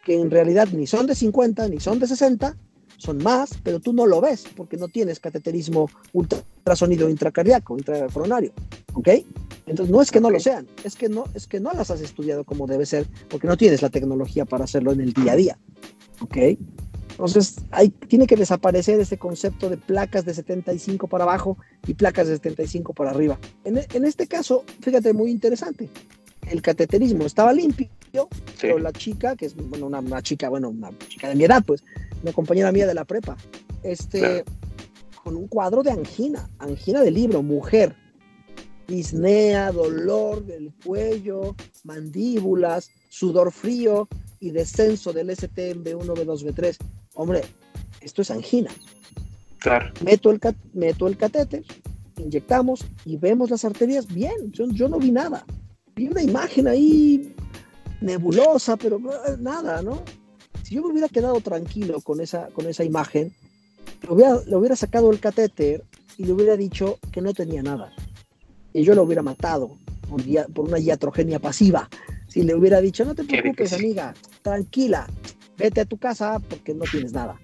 [0.04, 2.56] que en realidad ni son de 50 ni son de 60,
[2.96, 8.52] son más, pero tú no lo ves porque no tienes cateterismo ultrasonido intracardíaco, intracoronario,
[8.94, 9.08] ¿ok?
[9.66, 12.00] Entonces no es que no lo sean, es que no, es que no las has
[12.00, 15.36] estudiado como debe ser porque no tienes la tecnología para hacerlo en el día a
[15.36, 15.58] día,
[16.20, 16.36] ¿ok?
[17.10, 22.28] Entonces hay, tiene que desaparecer ese concepto de placas de 75 para abajo y placas
[22.28, 23.38] de 75 para arriba.
[23.64, 25.88] En, en este caso, fíjate, muy interesante,
[26.50, 27.88] el cateterismo estaba limpio,
[28.60, 31.82] pero la chica, que es bueno, una, chica, bueno, una chica de mi edad, pues,
[32.22, 33.36] una compañera mía de la prepa,
[33.82, 34.44] este,
[35.22, 37.96] con un cuadro de angina, angina de libro, mujer,
[38.86, 44.08] disnea, dolor del cuello, mandíbulas, sudor frío
[44.40, 46.76] y descenso del ST B1, B2, B3.
[47.14, 47.42] Hombre,
[48.00, 48.70] esto es angina.
[49.58, 49.92] Claro.
[50.04, 50.40] Meto el,
[50.74, 51.64] meto el catéter,
[52.16, 54.52] inyectamos y vemos las arterias bien.
[54.52, 55.44] yo no vi nada
[55.96, 57.34] vi una imagen ahí
[58.02, 59.00] nebulosa, pero
[59.38, 60.02] nada, ¿no?
[60.62, 63.32] Si yo me hubiera quedado tranquilo con esa, con esa imagen,
[64.02, 65.84] le hubiera, le hubiera sacado el catéter
[66.18, 67.94] y le hubiera dicho que no tenía nada.
[68.76, 71.88] Y yo lo hubiera matado por, por una iatrogenia pasiva.
[72.28, 74.12] Si le hubiera dicho, no te preocupes, amiga,
[74.42, 75.06] tranquila,
[75.56, 77.40] vete a tu casa porque no tienes nada.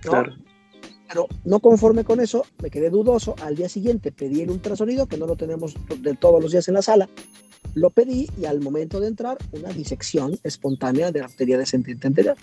[0.00, 0.32] Claro.
[1.08, 3.34] Pero no conforme con eso, me quedé dudoso.
[3.42, 6.74] Al día siguiente pedí el ultrasonido, que no lo tenemos de todos los días en
[6.74, 7.06] la sala.
[7.74, 12.38] Lo pedí y al momento de entrar, una disección espontánea de la arteria descendente anterior.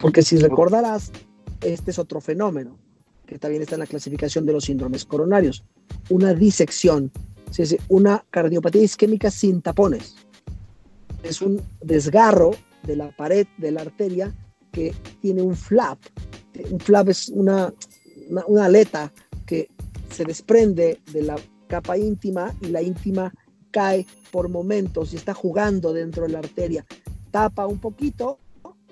[0.00, 1.12] Porque si recordarás,
[1.60, 2.78] este es otro fenómeno
[3.26, 5.62] que también está en la clasificación de los síndromes coronarios.
[6.10, 7.10] Una disección,
[7.88, 10.16] una cardiopatía isquémica sin tapones.
[11.22, 12.52] Es un desgarro
[12.84, 14.32] de la pared de la arteria
[14.72, 15.98] que tiene un flap.
[16.70, 17.72] Un flap es una,
[18.46, 19.12] una, aleta
[19.44, 19.68] que
[20.10, 23.32] se desprende de la capa íntima y la íntima
[23.70, 26.84] cae por momentos y está jugando dentro de la arteria.
[27.30, 28.38] Tapa un poquito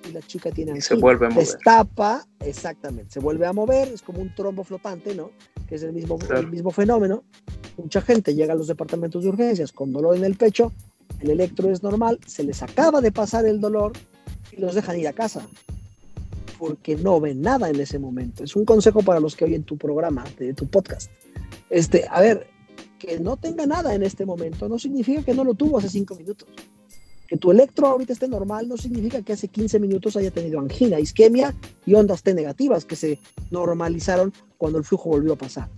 [0.08, 0.86] y la chica tiene angina.
[0.86, 1.46] se vuelve a mover.
[1.46, 5.30] Destapa, exactamente, se vuelve a mover, es como un trombo flotante, ¿no?
[5.68, 7.24] Que es el mismo, el mismo fenómeno.
[7.76, 10.72] Mucha gente llega a los departamentos de urgencias con dolor en el pecho,
[11.20, 13.92] el electro es normal, se les acaba de pasar el dolor
[14.52, 15.46] y los dejan ir a casa
[16.58, 18.44] porque no ven nada en ese momento.
[18.44, 21.10] Es un consejo para los que oyen tu programa, de tu podcast.
[21.68, 22.46] Este, a ver,
[22.98, 26.14] que no tenga nada en este momento no significa que no lo tuvo hace cinco
[26.14, 26.48] minutos.
[27.34, 31.00] Que tu electro ahorita esté normal no significa que hace 15 minutos haya tenido angina,
[31.00, 31.52] isquemia
[31.84, 33.18] y ondas T negativas que se
[33.50, 35.68] normalizaron cuando el flujo volvió a pasar.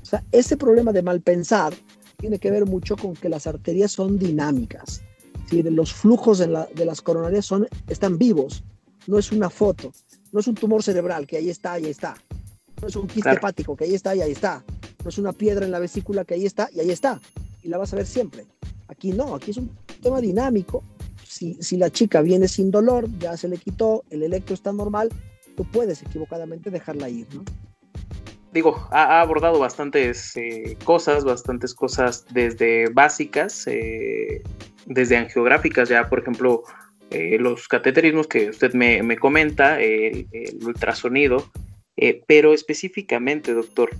[0.00, 1.74] O sea, ese problema de mal pensar
[2.16, 5.02] tiene que ver mucho con que las arterias son dinámicas.
[5.48, 5.64] ¿sí?
[5.64, 8.62] Los flujos de, las coronarias son, están vivos,
[9.08, 9.90] no es una foto,
[10.30, 12.14] no es un tumor cerebral que ahí está ahí está,
[12.80, 14.62] no es un quiste hepático que ahí está y ahí está,
[15.02, 17.20] no es una piedra en la vesícula que ahí está y ahí está,
[17.64, 18.46] y la vas a ver siempre.
[18.86, 19.70] Aquí no, aquí es un
[20.00, 20.84] tema dinámico.
[21.30, 25.10] Si, si la chica viene sin dolor, ya se le quitó, el electro está normal,
[25.56, 27.44] tú puedes equivocadamente dejarla ir, ¿no?
[28.52, 34.42] digo, ha, abordado bastantes eh, cosas, bastantes cosas desde básicas, eh,
[34.86, 36.62] desde angiográficas, ya por ejemplo,
[37.10, 40.26] eh, los cateterismos que usted me, comenta, el,
[40.64, 41.50] ultrasonido,
[42.26, 43.90] pero específicamente, doctor,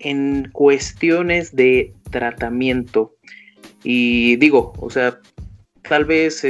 [0.00, 3.14] en cuestiones de tratamiento,
[3.82, 5.20] y digo, o sea,
[5.88, 6.44] tal vez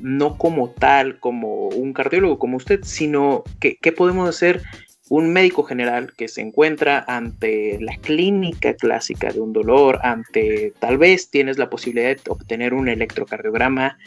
[0.00, 4.62] no como tal, como un cardiólogo como usted, sino que, qué podemos hacer
[5.08, 10.98] un médico general que se encuentra ante la clínica clásica de un dolor, ante tal
[10.98, 13.98] vez tienes la posibilidad de obtener un electrocardiograma,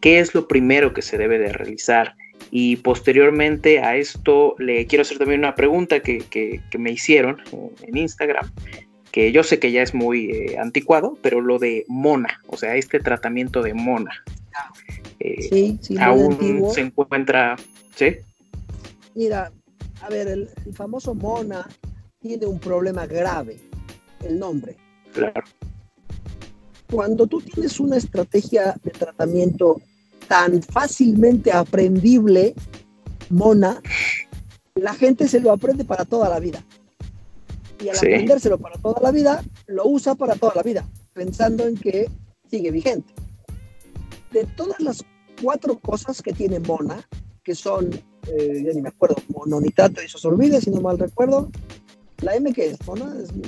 [0.00, 2.16] ¿qué es lo primero que se debe de realizar?
[2.50, 7.40] Y posteriormente a esto le quiero hacer también una pregunta que, me hicieron
[7.82, 8.50] en Instagram,
[9.10, 12.76] que yo sé que ya es muy eh, anticuado, pero lo de mona, o sea,
[12.76, 14.12] este tratamiento de mona.
[15.20, 17.56] Eh, sí, aún se encuentra,
[17.94, 18.16] ¿sí?
[19.14, 19.50] Mira,
[20.02, 21.66] a ver, el, famoso Mona
[22.20, 23.58] tiene un problema grave,
[24.24, 24.76] el nombre.
[25.12, 25.42] Claro.
[26.90, 29.80] Cuando tú tienes una estrategia de tratamiento
[30.26, 32.54] tan fácilmente aprendible,
[33.30, 33.82] Mona,
[34.74, 36.64] la gente se lo aprende para toda la vida.
[37.80, 41.76] Y al aprendérselo para toda la vida, lo usa para toda la vida, pensando en
[41.76, 42.10] que
[42.50, 43.12] sigue vigente.
[44.32, 45.04] De todas las
[45.40, 47.06] cuatro cosas que tiene Mona,
[47.44, 47.90] que son
[48.26, 51.50] eh, ya ni me acuerdo, mononitrato de isosorbide, si no mal recuerdo.
[52.20, 52.78] La M que es,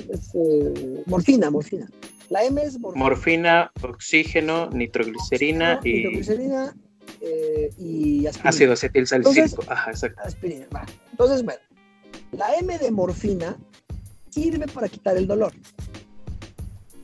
[0.09, 1.89] Es, eh, morfina, morfina.
[2.29, 3.03] La M es morfina.
[3.03, 5.93] Morfina, oxígeno, nitroglicerina y...
[5.93, 6.75] Nitroglicerina
[7.19, 8.49] eh, y aspirina.
[8.49, 9.63] Ácido acetilsalicílico.
[9.67, 10.21] Ajá, exacto.
[10.23, 10.85] Aspirina, va.
[11.11, 11.61] Entonces, bueno,
[12.31, 13.57] la M de morfina
[14.31, 15.53] sirve para quitar el dolor.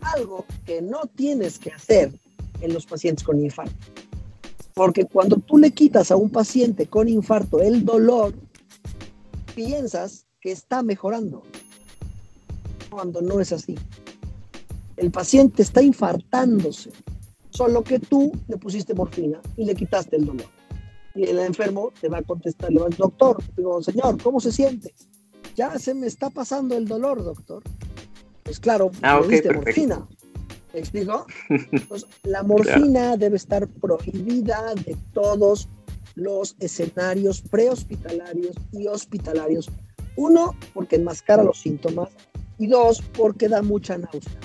[0.01, 2.11] Algo que no tienes que hacer
[2.61, 3.75] en los pacientes con infarto.
[4.73, 8.33] Porque cuando tú le quitas a un paciente con infarto el dolor,
[9.55, 11.43] piensas que está mejorando,
[12.89, 13.75] cuando no es así.
[14.95, 16.91] El paciente está infartándose,
[17.49, 20.47] solo que tú le pusiste morfina y le quitaste el dolor.
[21.15, 24.93] Y el enfermo te va a contestar, le va doctor, digo, señor, ¿cómo se siente?
[25.57, 27.63] Ya se me está pasando el dolor, doctor.
[28.43, 30.07] Pues claro, ah, diste morfina.
[30.71, 31.25] ¿Me explico?
[32.23, 35.67] la morfina debe estar prohibida de todos
[36.13, 39.71] los escenarios prehospitalarios y hospitalarios.
[40.15, 42.09] Uno, porque enmascara los síntomas.
[42.59, 44.39] Y dos, porque da mucha náusea.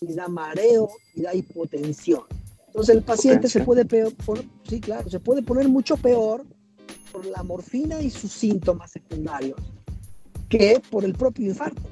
[0.00, 2.22] Y da mareo y da hipotensión.
[2.68, 4.12] Entonces el paciente se puede peor,
[4.62, 6.44] sí, claro, se puede poner mucho peor
[7.10, 9.60] por la morfina y sus síntomas secundarios
[10.48, 11.82] que por el propio infarto.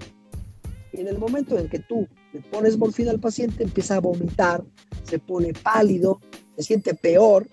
[0.92, 4.62] Y en el momento en que tú le pones morfina al paciente, empieza a vomitar,
[5.02, 6.20] se pone pálido,
[6.56, 7.48] se siente peor,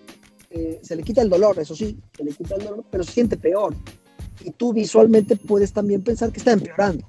[0.50, 3.12] eh, se le quita el dolor, eso sí, se le quita el dolor, pero se
[3.12, 3.74] siente peor.
[4.44, 7.06] Y tú visualmente puedes también pensar que está empeorando.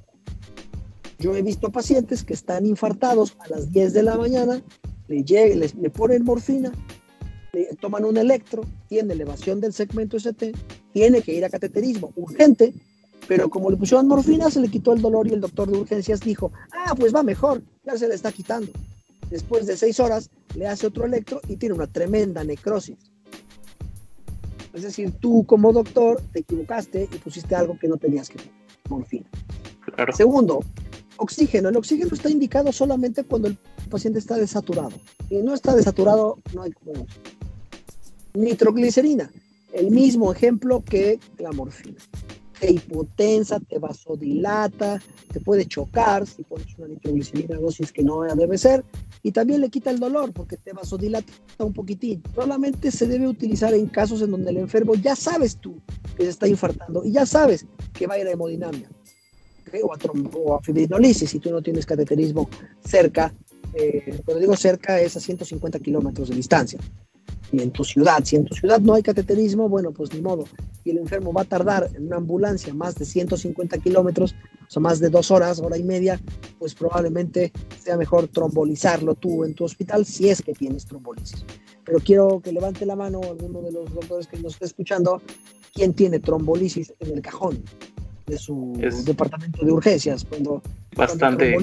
[1.20, 4.62] Yo he visto pacientes que están infartados a las 10 de la mañana
[5.08, 5.24] le,
[5.56, 6.72] le, le ponen morfina,
[7.54, 10.54] le toman un electro, tiene elevación del segmento ST,
[10.94, 12.74] tiene que ir a cateterismo urgente,
[13.28, 16.20] pero como le pusieron morfina, se le quitó el dolor y el doctor de urgencias
[16.20, 18.72] dijo, ah, pues va mejor, ya se le está quitando.
[19.30, 22.98] Después de seis horas, le hace otro electro y tiene una tremenda necrosis.
[24.74, 28.54] Es decir, tú como doctor te equivocaste y pusiste algo que no tenías que poner,
[28.90, 29.30] morfina.
[30.16, 30.62] Segundo,
[31.18, 31.70] oxígeno.
[31.70, 33.58] El oxígeno está indicado solamente cuando el
[33.90, 34.94] paciente está desaturado.
[35.30, 37.06] Si no está desaturado, no hay como
[38.34, 39.32] Nitroglicerina,
[39.74, 42.00] el mismo ejemplo que la morfina.
[42.64, 45.02] Te hipotensa, te vasodilata,
[45.34, 48.86] te puede chocar si pones una nitroglicerina dosis que no debe ser,
[49.22, 52.24] y también le quita el dolor porque te vasodilata un poquitín.
[52.34, 55.76] Solamente se debe utilizar en casos en donde el enfermo ya sabes tú
[56.16, 58.90] que se está infartando y ya sabes que va a ir a hemodinamia
[59.84, 59.98] o, a
[60.38, 62.50] o a fibrinolisis si tú no tienes cateterismo
[62.86, 63.34] cerca.
[63.74, 66.80] Eh, cuando digo cerca es a 150 kilómetros de distancia
[67.52, 68.24] y en tu ciudad.
[68.24, 70.46] Si en tu ciudad no hay cateterismo, bueno, pues ni modo.
[70.84, 74.36] Y el enfermo va a tardar en una ambulancia más de 150 kilómetros,
[74.68, 76.20] o sea, más de dos horas, hora y media,
[76.60, 81.46] pues probablemente sea mejor trombolizarlo tú en tu hospital si es que tienes trombolisis.
[81.86, 85.22] Pero quiero que levante la mano alguno de los doctores que nos está escuchando,
[85.74, 87.64] ¿quién tiene trombolisis en el cajón
[88.26, 88.74] de su
[89.06, 90.26] departamento de urgencias?
[90.26, 90.62] Cuando,
[90.96, 91.56] bastante.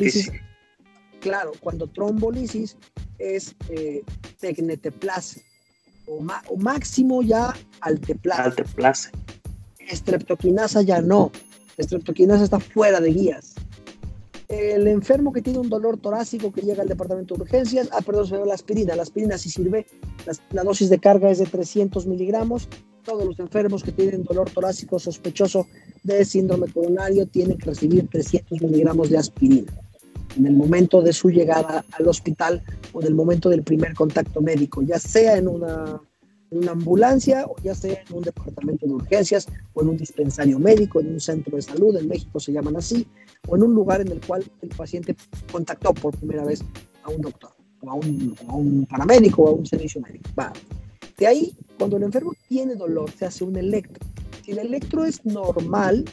[1.21, 2.77] Claro, cuando trombolisis
[3.19, 4.03] es eh,
[6.11, 8.43] o, máximo ya alteplase.
[8.43, 9.11] Alteplase.
[9.89, 11.31] Estreptoquinasa ya no.
[11.77, 13.55] Estreptoquinasa está fuera de guías.
[14.49, 18.27] El enfermo que tiene un dolor torácico que llega al departamento de urgencias, ah, perdón,
[18.27, 18.97] se la aspirina.
[18.97, 19.87] La aspirina sí sirve,
[20.51, 22.69] la, dosis de carga es de 300 miligramos.
[23.05, 25.67] Todos los enfermos que tienen dolor torácico sospechoso
[26.03, 29.73] de síndrome coronario tienen que recibir 300 miligramos de aspirina
[30.37, 32.63] en el momento de su llegada al hospital
[32.93, 36.01] o en el momento del primer contacto médico, ya sea en una,
[36.51, 41.01] una ambulancia o ya sea en un departamento de urgencias o en un dispensario médico,
[41.01, 43.07] en un centro de salud, en México se llaman así,
[43.49, 45.17] o en un lugar en el cual el paciente
[45.51, 46.63] contactó por primera vez
[47.03, 47.51] a un doctor,
[47.83, 50.29] o a un, a un paramédico o a un servicio médico.
[50.39, 50.53] Va.
[51.17, 54.07] De ahí, cuando el enfermo tiene dolor, se hace un electro.
[54.43, 56.05] Si el electro es normal,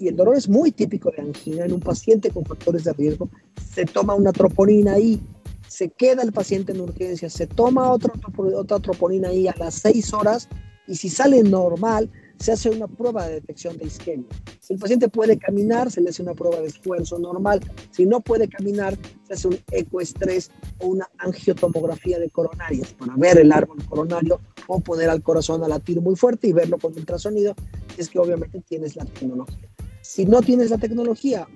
[0.00, 3.30] y el dolor es muy típico de angina en un paciente con factores de riesgo,
[3.74, 5.20] se toma una troponina ahí,
[5.68, 10.12] se queda el paciente en urgencia, se toma otra, otra troponina ahí a las seis
[10.12, 10.48] horas
[10.86, 12.10] y si sale normal,
[12.42, 14.26] se hace una prueba de detección de isquemia.
[14.58, 17.60] Si el paciente puede caminar, se le hace una prueba de esfuerzo normal.
[17.92, 23.38] Si no puede caminar, se hace un ecoestrés o una angiotomografía de coronarias para ver
[23.38, 27.54] el árbol coronario o poner al corazón a latir muy fuerte y verlo con ultrasonido.
[27.96, 29.68] Es que obviamente tienes la tecnología.
[30.00, 31.46] Si no tienes la tecnología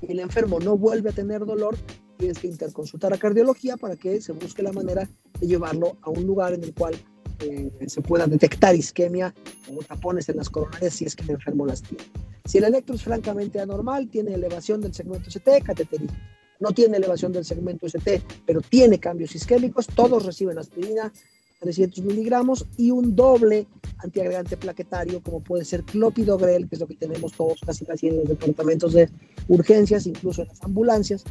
[0.00, 1.76] y el enfermo no vuelve a tener dolor,
[2.16, 5.06] tienes que interconsultar a cardiología para que se busque la manera
[5.38, 6.94] de llevarlo a un lugar en el cual
[7.40, 9.34] eh, se pueda detectar isquemia
[9.72, 12.04] o tapones en las coronarias si es que el enfermo las tiene.
[12.44, 16.16] Si el electro es francamente anormal, tiene elevación del segmento ST, cateterismo.
[16.60, 21.12] No tiene elevación del segmento ST, pero tiene cambios isquémicos, todos reciben aspirina,
[21.60, 23.66] 300 miligramos y un doble
[23.98, 28.16] antiagregante plaquetario como puede ser clopidogrel, que es lo que tenemos todos casi casi en
[28.16, 29.10] los departamentos de
[29.48, 31.24] urgencias, incluso en las ambulancias,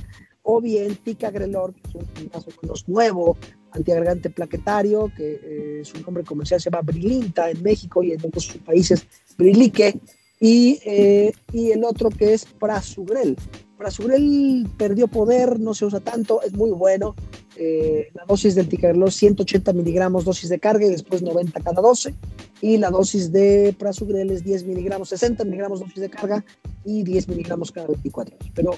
[0.49, 3.37] o bien ticagrelor, que es un caso menos nuevo,
[3.71, 8.57] antiagregante plaquetario, que eh, su nombre comercial se llama Brilinta en México y en otros
[8.65, 9.05] países
[9.37, 9.99] Brilique,
[10.39, 13.35] y, eh, y el otro que es Prasugrel.
[13.77, 17.13] Prasugrel perdió poder, no se usa tanto, es muy bueno.
[17.57, 22.13] Eh, la dosis del ticagrelor 180 miligramos dosis de carga y después 90 cada 12.
[22.61, 26.45] Y la dosis de Prasugrel es 10 miligramos, 60 miligramos dosis de carga
[26.85, 28.51] y 10 miligramos cada 24 horas.
[28.55, 28.71] Pero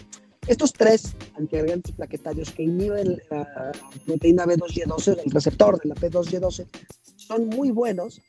[0.48, 3.72] estos tres antiagregantes plaquetarios que inhiben la
[4.06, 6.68] proteína B2Y12, el receptor de la P2Y12,
[7.16, 8.22] son muy buenos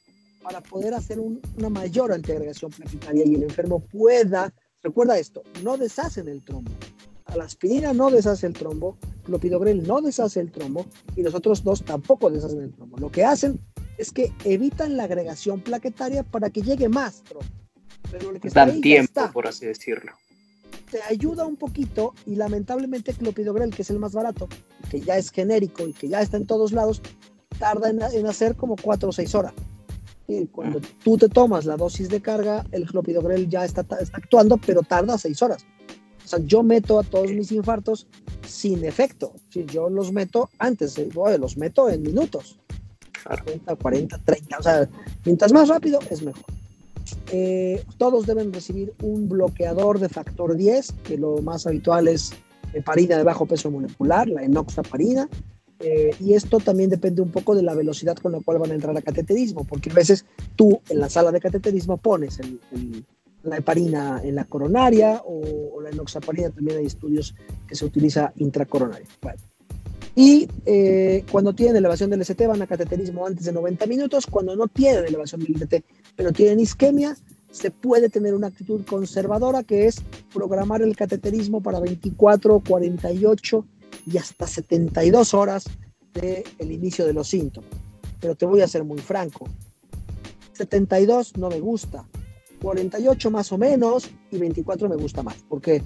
[0.43, 4.53] para poder hacer una mayor antiagregación plaquetaria y el enfermo pueda,
[4.83, 6.71] recuerda esto, no deshacen el trombo.
[7.27, 11.63] A la aspirina no deshace el trombo, clopidogrel no deshace el trombo y los otros
[11.63, 12.99] dos tampoco deshacen el trombo.
[12.99, 13.61] Lo que hacen
[13.99, 17.47] es que evitan la agregación plaquetaria para que llegue más trombo.
[18.11, 20.13] Pero que Dan tiempo, por así decirlo
[20.91, 24.49] te ayuda un poquito y lamentablemente clopidogrel, que es el más barato,
[24.91, 27.01] que ya es genérico y que ya está en todos lados,
[27.59, 29.53] tarda en, hacer como 4 o 6 horas.
[30.27, 30.89] Y cuando ah.
[31.03, 35.43] tú te tomas la dosis de carga, el clopidogrel ya está, actuando, pero tarda 6
[35.43, 35.65] horas.
[36.25, 38.07] O sea, yo meto a todos mis infartos
[38.47, 39.33] sin efecto.
[39.49, 42.59] Si yo los meto antes, eh, los meto en minutos.
[43.25, 44.59] 40, 40, 30.
[44.59, 44.89] O sea,
[45.25, 46.60] mientras más rápido es mejor.
[47.33, 52.33] Eh, todos deben recibir un bloqueador de factor 10, que lo más habitual es
[52.73, 55.29] heparina de bajo peso molecular, la enoxaparina.
[55.81, 58.75] Eh, y esto también depende un poco de la velocidad con la cual van a
[58.75, 62.39] entrar a cateterismo, porque a veces tú en la sala de cateterismo pones
[63.43, 67.35] la heparina en la coronaria o, la enoxaparina, también hay estudios
[67.67, 69.07] que se utiliza intracoronaria.
[70.15, 74.57] Y eh, cuando tienen elevación del ST van a cateterismo antes de 90 minutos, cuando
[74.57, 75.83] no tienen elevación del ST,
[76.17, 77.17] pero tienen isquemia,
[77.51, 80.03] se puede tener una actitud conservadora que es
[80.33, 83.67] programar el cateterismo para 24, 48
[84.07, 85.65] y hasta 72 horas
[86.15, 87.71] del el inicio de los síntomas.
[88.21, 89.49] Pero te voy a ser muy franco.
[90.53, 92.07] 72 no me gusta,
[92.61, 95.83] 48 más o menos y 24 me gusta más, porque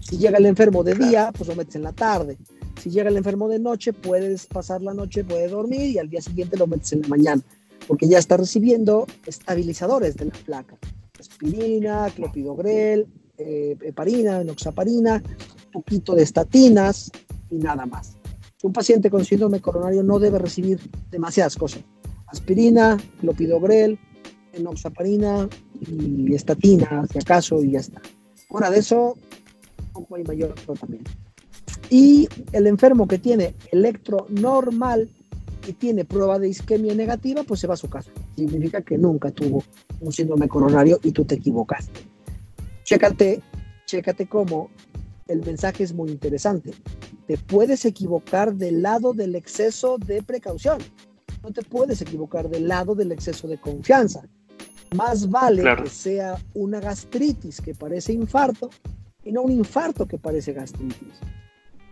[0.00, 2.36] si llega el enfermo de día, pues lo metes en la tarde.
[2.80, 6.20] Si llega el enfermo de noche, puedes pasar la noche, puede dormir y al día
[6.20, 7.42] siguiente lo metes en la mañana,
[7.86, 10.78] porque ya está recibiendo estabilizadores de la placa.
[11.18, 13.06] Aspirina, clopidogrel,
[13.38, 15.22] eh, heparina, enoxaparina,
[15.66, 17.10] un poquito de estatinas,
[17.50, 18.16] y nada más.
[18.62, 21.82] Un paciente con síndrome coronario no debe recibir demasiadas cosas.
[22.26, 23.98] Aspirina, clopidogrel,
[24.52, 25.48] enoxaparina
[25.80, 28.00] y estatina, si acaso, y ya está.
[28.48, 29.16] Fuera de eso,
[29.92, 31.10] poco hay mayor tratamiento.
[31.90, 35.08] Y el enfermo que tiene electro normal
[35.66, 38.10] y tiene prueba de isquemia negativa, pues se va a su casa.
[38.36, 39.62] Significa que nunca tuvo
[40.00, 42.00] un síndrome coronario y tú te equivocaste.
[42.84, 43.42] Chécate,
[43.86, 44.70] chécate cómo
[45.26, 46.72] el mensaje es muy interesante
[47.26, 50.78] te puedes equivocar del lado del exceso de precaución.
[51.42, 54.22] No te puedes equivocar del lado del exceso de confianza.
[54.94, 58.70] Más vale que sea una gastritis que parece infarto
[59.24, 61.20] y no un infarto que parece gastritis.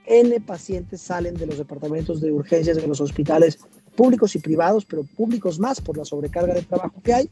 [0.06, 3.58] N pacientes salen de los departamentos de urgencias de los hospitales
[3.96, 7.30] públicos y privados, pero públicos más por la sobrecarga de trabajo que hay,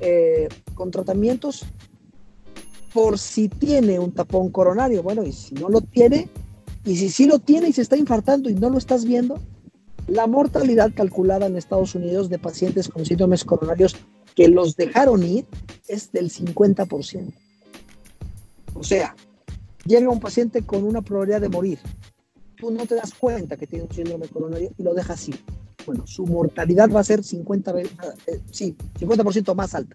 [0.00, 1.64] eh, con tratamientos
[2.92, 5.02] por si tiene un tapón coronario.
[5.02, 6.28] Bueno, y si no lo tiene,
[6.84, 9.40] y si sí lo tiene y se está infartando y no lo estás viendo,
[10.06, 13.96] la mortalidad calculada en Estados Unidos de pacientes con síndromes coronarios
[14.34, 15.46] que los dejaron ir
[15.88, 17.32] es del 50%.
[18.74, 19.14] O sea,
[19.86, 21.78] llega un paciente con una probabilidad de morir.
[22.64, 25.38] Tú no te das cuenta que tiene un síndrome coronario y lo dejas ir.
[25.84, 27.86] Bueno, su mortalidad va a ser 50, eh,
[28.50, 29.94] sí, 50% más alta.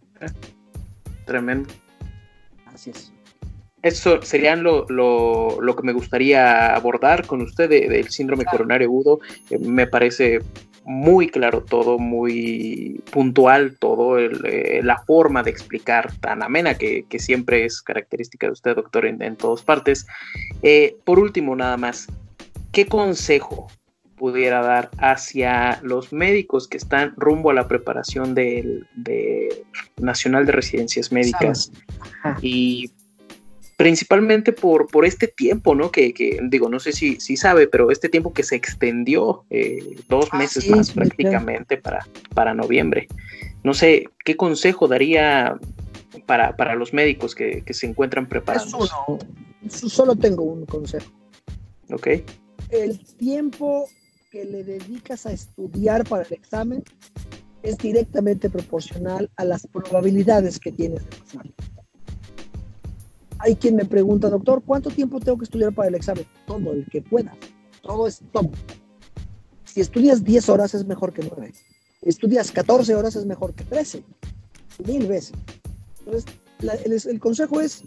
[1.26, 1.68] Tremendo.
[2.72, 3.12] Así es.
[3.82, 9.20] Eso serían lo, que me gustaría abordar con usted del síndrome coronario agudo.
[9.50, 10.40] Eh, me parece
[10.86, 17.66] muy claro todo, muy puntual todo, eh, la forma de explicar tan amena que, siempre
[17.66, 20.06] es característica de usted, doctor, en, todas partes.
[20.62, 22.08] Eh, por último, nada más,
[22.72, 23.68] ¿qué consejo
[24.20, 29.64] pudiera dar hacia los médicos que están rumbo a la preparación del de
[29.98, 31.72] Nacional de Residencias Médicas
[32.42, 32.92] y
[33.78, 35.90] principalmente por, por este tiempo, ¿no?
[35.90, 36.14] Que,
[36.50, 40.38] digo, no sé si, si sabe, pero este tiempo que se extendió eh, dos ah,
[40.38, 42.06] meses más prácticamente para,
[42.36, 43.08] para noviembre.
[43.64, 45.58] No sé, ¿qué consejo daría
[46.26, 48.92] para, los médicos que, se encuentran preparados?
[49.70, 51.10] solo tengo un consejo.
[51.90, 52.08] Ok.
[52.70, 53.88] El tiempo
[54.32, 56.84] que le dedicas a estudiar para el examen
[57.64, 61.54] es directamente proporcional a las probabilidades que tienes de pasar.
[63.40, 66.26] Hay quien me pregunta, doctor, ¿cuánto tiempo tengo que estudiar para el examen?
[66.46, 67.36] Todo, el que pueda.
[67.82, 68.52] Todo es todo.
[69.64, 71.54] Si estudias 10 horas es mejor que 9.
[72.02, 74.04] Estudias 14 horas es mejor que 13.
[74.86, 75.34] Mil veces.
[76.00, 77.84] Entonces, el, consejo es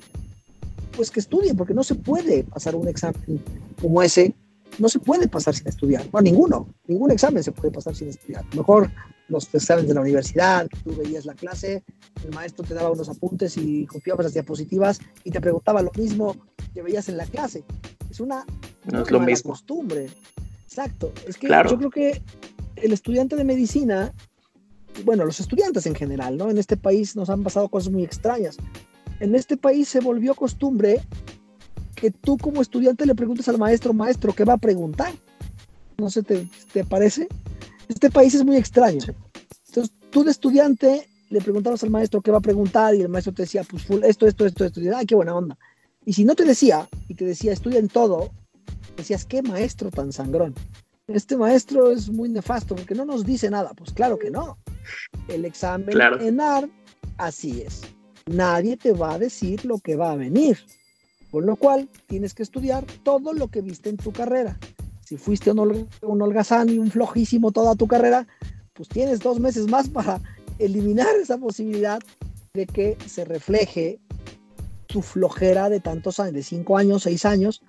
[0.97, 3.41] pues que estudien, porque no se puede pasar un examen
[3.81, 4.35] como ese,
[4.79, 6.09] no se puede pasar sin estudiar.
[6.11, 8.45] Bueno, ninguno, ningún examen se puede pasar sin estudiar.
[8.55, 8.91] Mejor
[9.29, 11.83] los exámenes de la universidad, tú veías la clase,
[12.25, 16.37] el maestro te daba unos apuntes y copiabas las diapositivas y te preguntaba lo mismo
[16.75, 17.65] que veías en la clase.
[18.11, 18.45] Es una,
[18.91, 19.53] no es lo mismo.
[19.53, 20.09] costumbre.
[20.65, 21.13] Exacto.
[21.27, 22.23] Es que yo creo que
[22.77, 24.13] el estudiante de medicina,
[25.05, 26.51] bueno, los estudiantes en general, ¿no?
[26.51, 28.57] En este país nos han pasado cosas muy extrañas.
[29.21, 31.01] En este país se volvió costumbre
[32.03, 35.15] que tú como estudiante le preguntes al maestro, maestro, ¿qué va a preguntar?
[35.99, 37.29] No sé, ¿te, te parece?
[37.89, 38.99] Este país es muy extraño.
[39.69, 43.33] Entonces, tú de estudiante le preguntabas al maestro qué va a preguntar y el maestro
[43.33, 44.81] te decía, pues esto, esto, esto, esto.
[44.81, 45.57] Y ay, qué buena onda.
[46.05, 48.33] Y si no te decía y te decía, estudia en todo,
[48.97, 50.57] decías, qué maestro tan sangrón.
[51.07, 53.75] Este maestro es muy nefasto porque no nos dice nada.
[53.77, 54.59] Pues claro que no.
[55.29, 56.69] El examen en ART,
[57.17, 57.83] así es.
[58.27, 60.59] Nadie te va a decir lo que va a venir.
[61.33, 64.59] Por lo cual, tienes que estudiar todo lo que viste en tu carrera.
[65.01, 68.29] Si fuiste un, un holgazán y un flojísimo toda tu carrera,
[68.75, 70.21] pues tienes dos meses más para
[70.59, 72.01] eliminar esa posibilidad
[72.53, 73.99] de que se refleje
[74.89, 77.63] tu flojera de tantos años, de cinco años, seis años,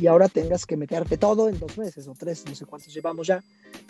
[0.00, 3.26] y ahora tengas que meterte todo en dos meses o tres, no sé cuántos llevamos
[3.26, 3.44] ya,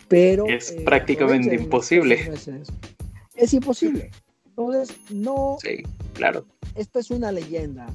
[0.08, 0.46] pero...
[0.46, 2.18] Es eh, prácticamente imposible.
[3.36, 4.10] Es imposible.
[4.44, 5.56] Entonces, no...
[5.62, 6.46] Sí, claro.
[6.74, 7.86] Esta es una leyenda.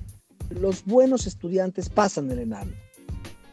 [0.50, 2.72] Los buenos estudiantes pasan el ENAM.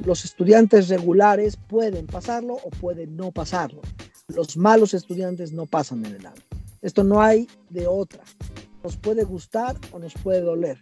[0.05, 3.80] Los estudiantes regulares pueden pasarlo o pueden no pasarlo.
[4.28, 6.34] Los malos estudiantes no pasan el ENAM.
[6.80, 8.22] Esto no hay de otra.
[8.82, 10.78] Nos puede gustar o nos puede doler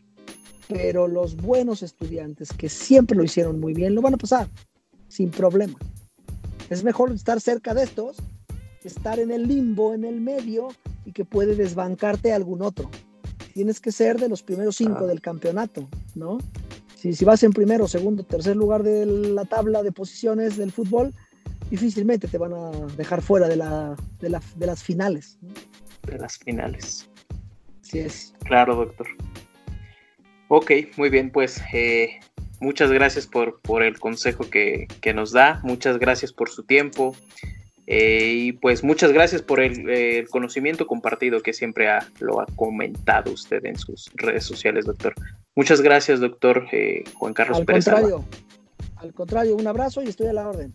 [0.71, 4.49] pero los buenos estudiantes que siempre lo hicieron muy bien lo van a pasar
[5.09, 5.79] sin problema.
[6.71, 8.17] Es mejor estar cerca de estos
[8.81, 10.69] que estar en el limbo, en el medio
[11.05, 12.89] y que puede desbancarte algún otro.
[13.53, 15.07] Tienes que ser de los primeros cinco ah.
[15.07, 16.39] del campeonato, ¿no?
[16.97, 21.15] Si, si vas en primero, segundo, tercer lugar de la tabla de posiciones del fútbol,
[21.71, 25.39] difícilmente te van a dejar fuera de, la, de, la, de las finales.
[26.07, 27.09] De las finales.
[27.83, 28.35] Sí es.
[28.45, 29.07] Claro, doctor.
[30.49, 32.19] Ok, muy bien, pues eh,
[32.61, 37.15] muchas gracias por, por el consejo que, nos da, muchas gracias por su tiempo
[37.87, 43.33] eh, y pues muchas gracias por el, conocimiento compartido que siempre ha, lo ha comentado
[43.33, 45.15] usted en sus redes sociales, doctor.
[45.61, 47.85] Muchas gracias, doctor eh, Juan Carlos al Pérez.
[47.85, 48.25] Contrario,
[48.97, 50.73] al contrario, un abrazo y estoy a la orden.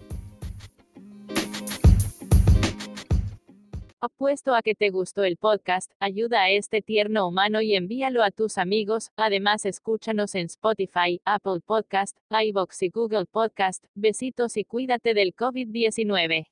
[4.00, 8.30] Apuesto a que te gustó el podcast, ayuda a este tierno humano y envíalo a
[8.30, 9.10] tus amigos.
[9.16, 13.86] Además, escúchanos en Spotify, Apple Podcast, iBox y Google Podcast.
[13.96, 16.46] Besitos y cuídate del COVID-19.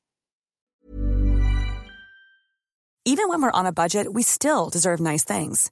[3.05, 5.71] Even when we're on a budget, we still deserve nice things.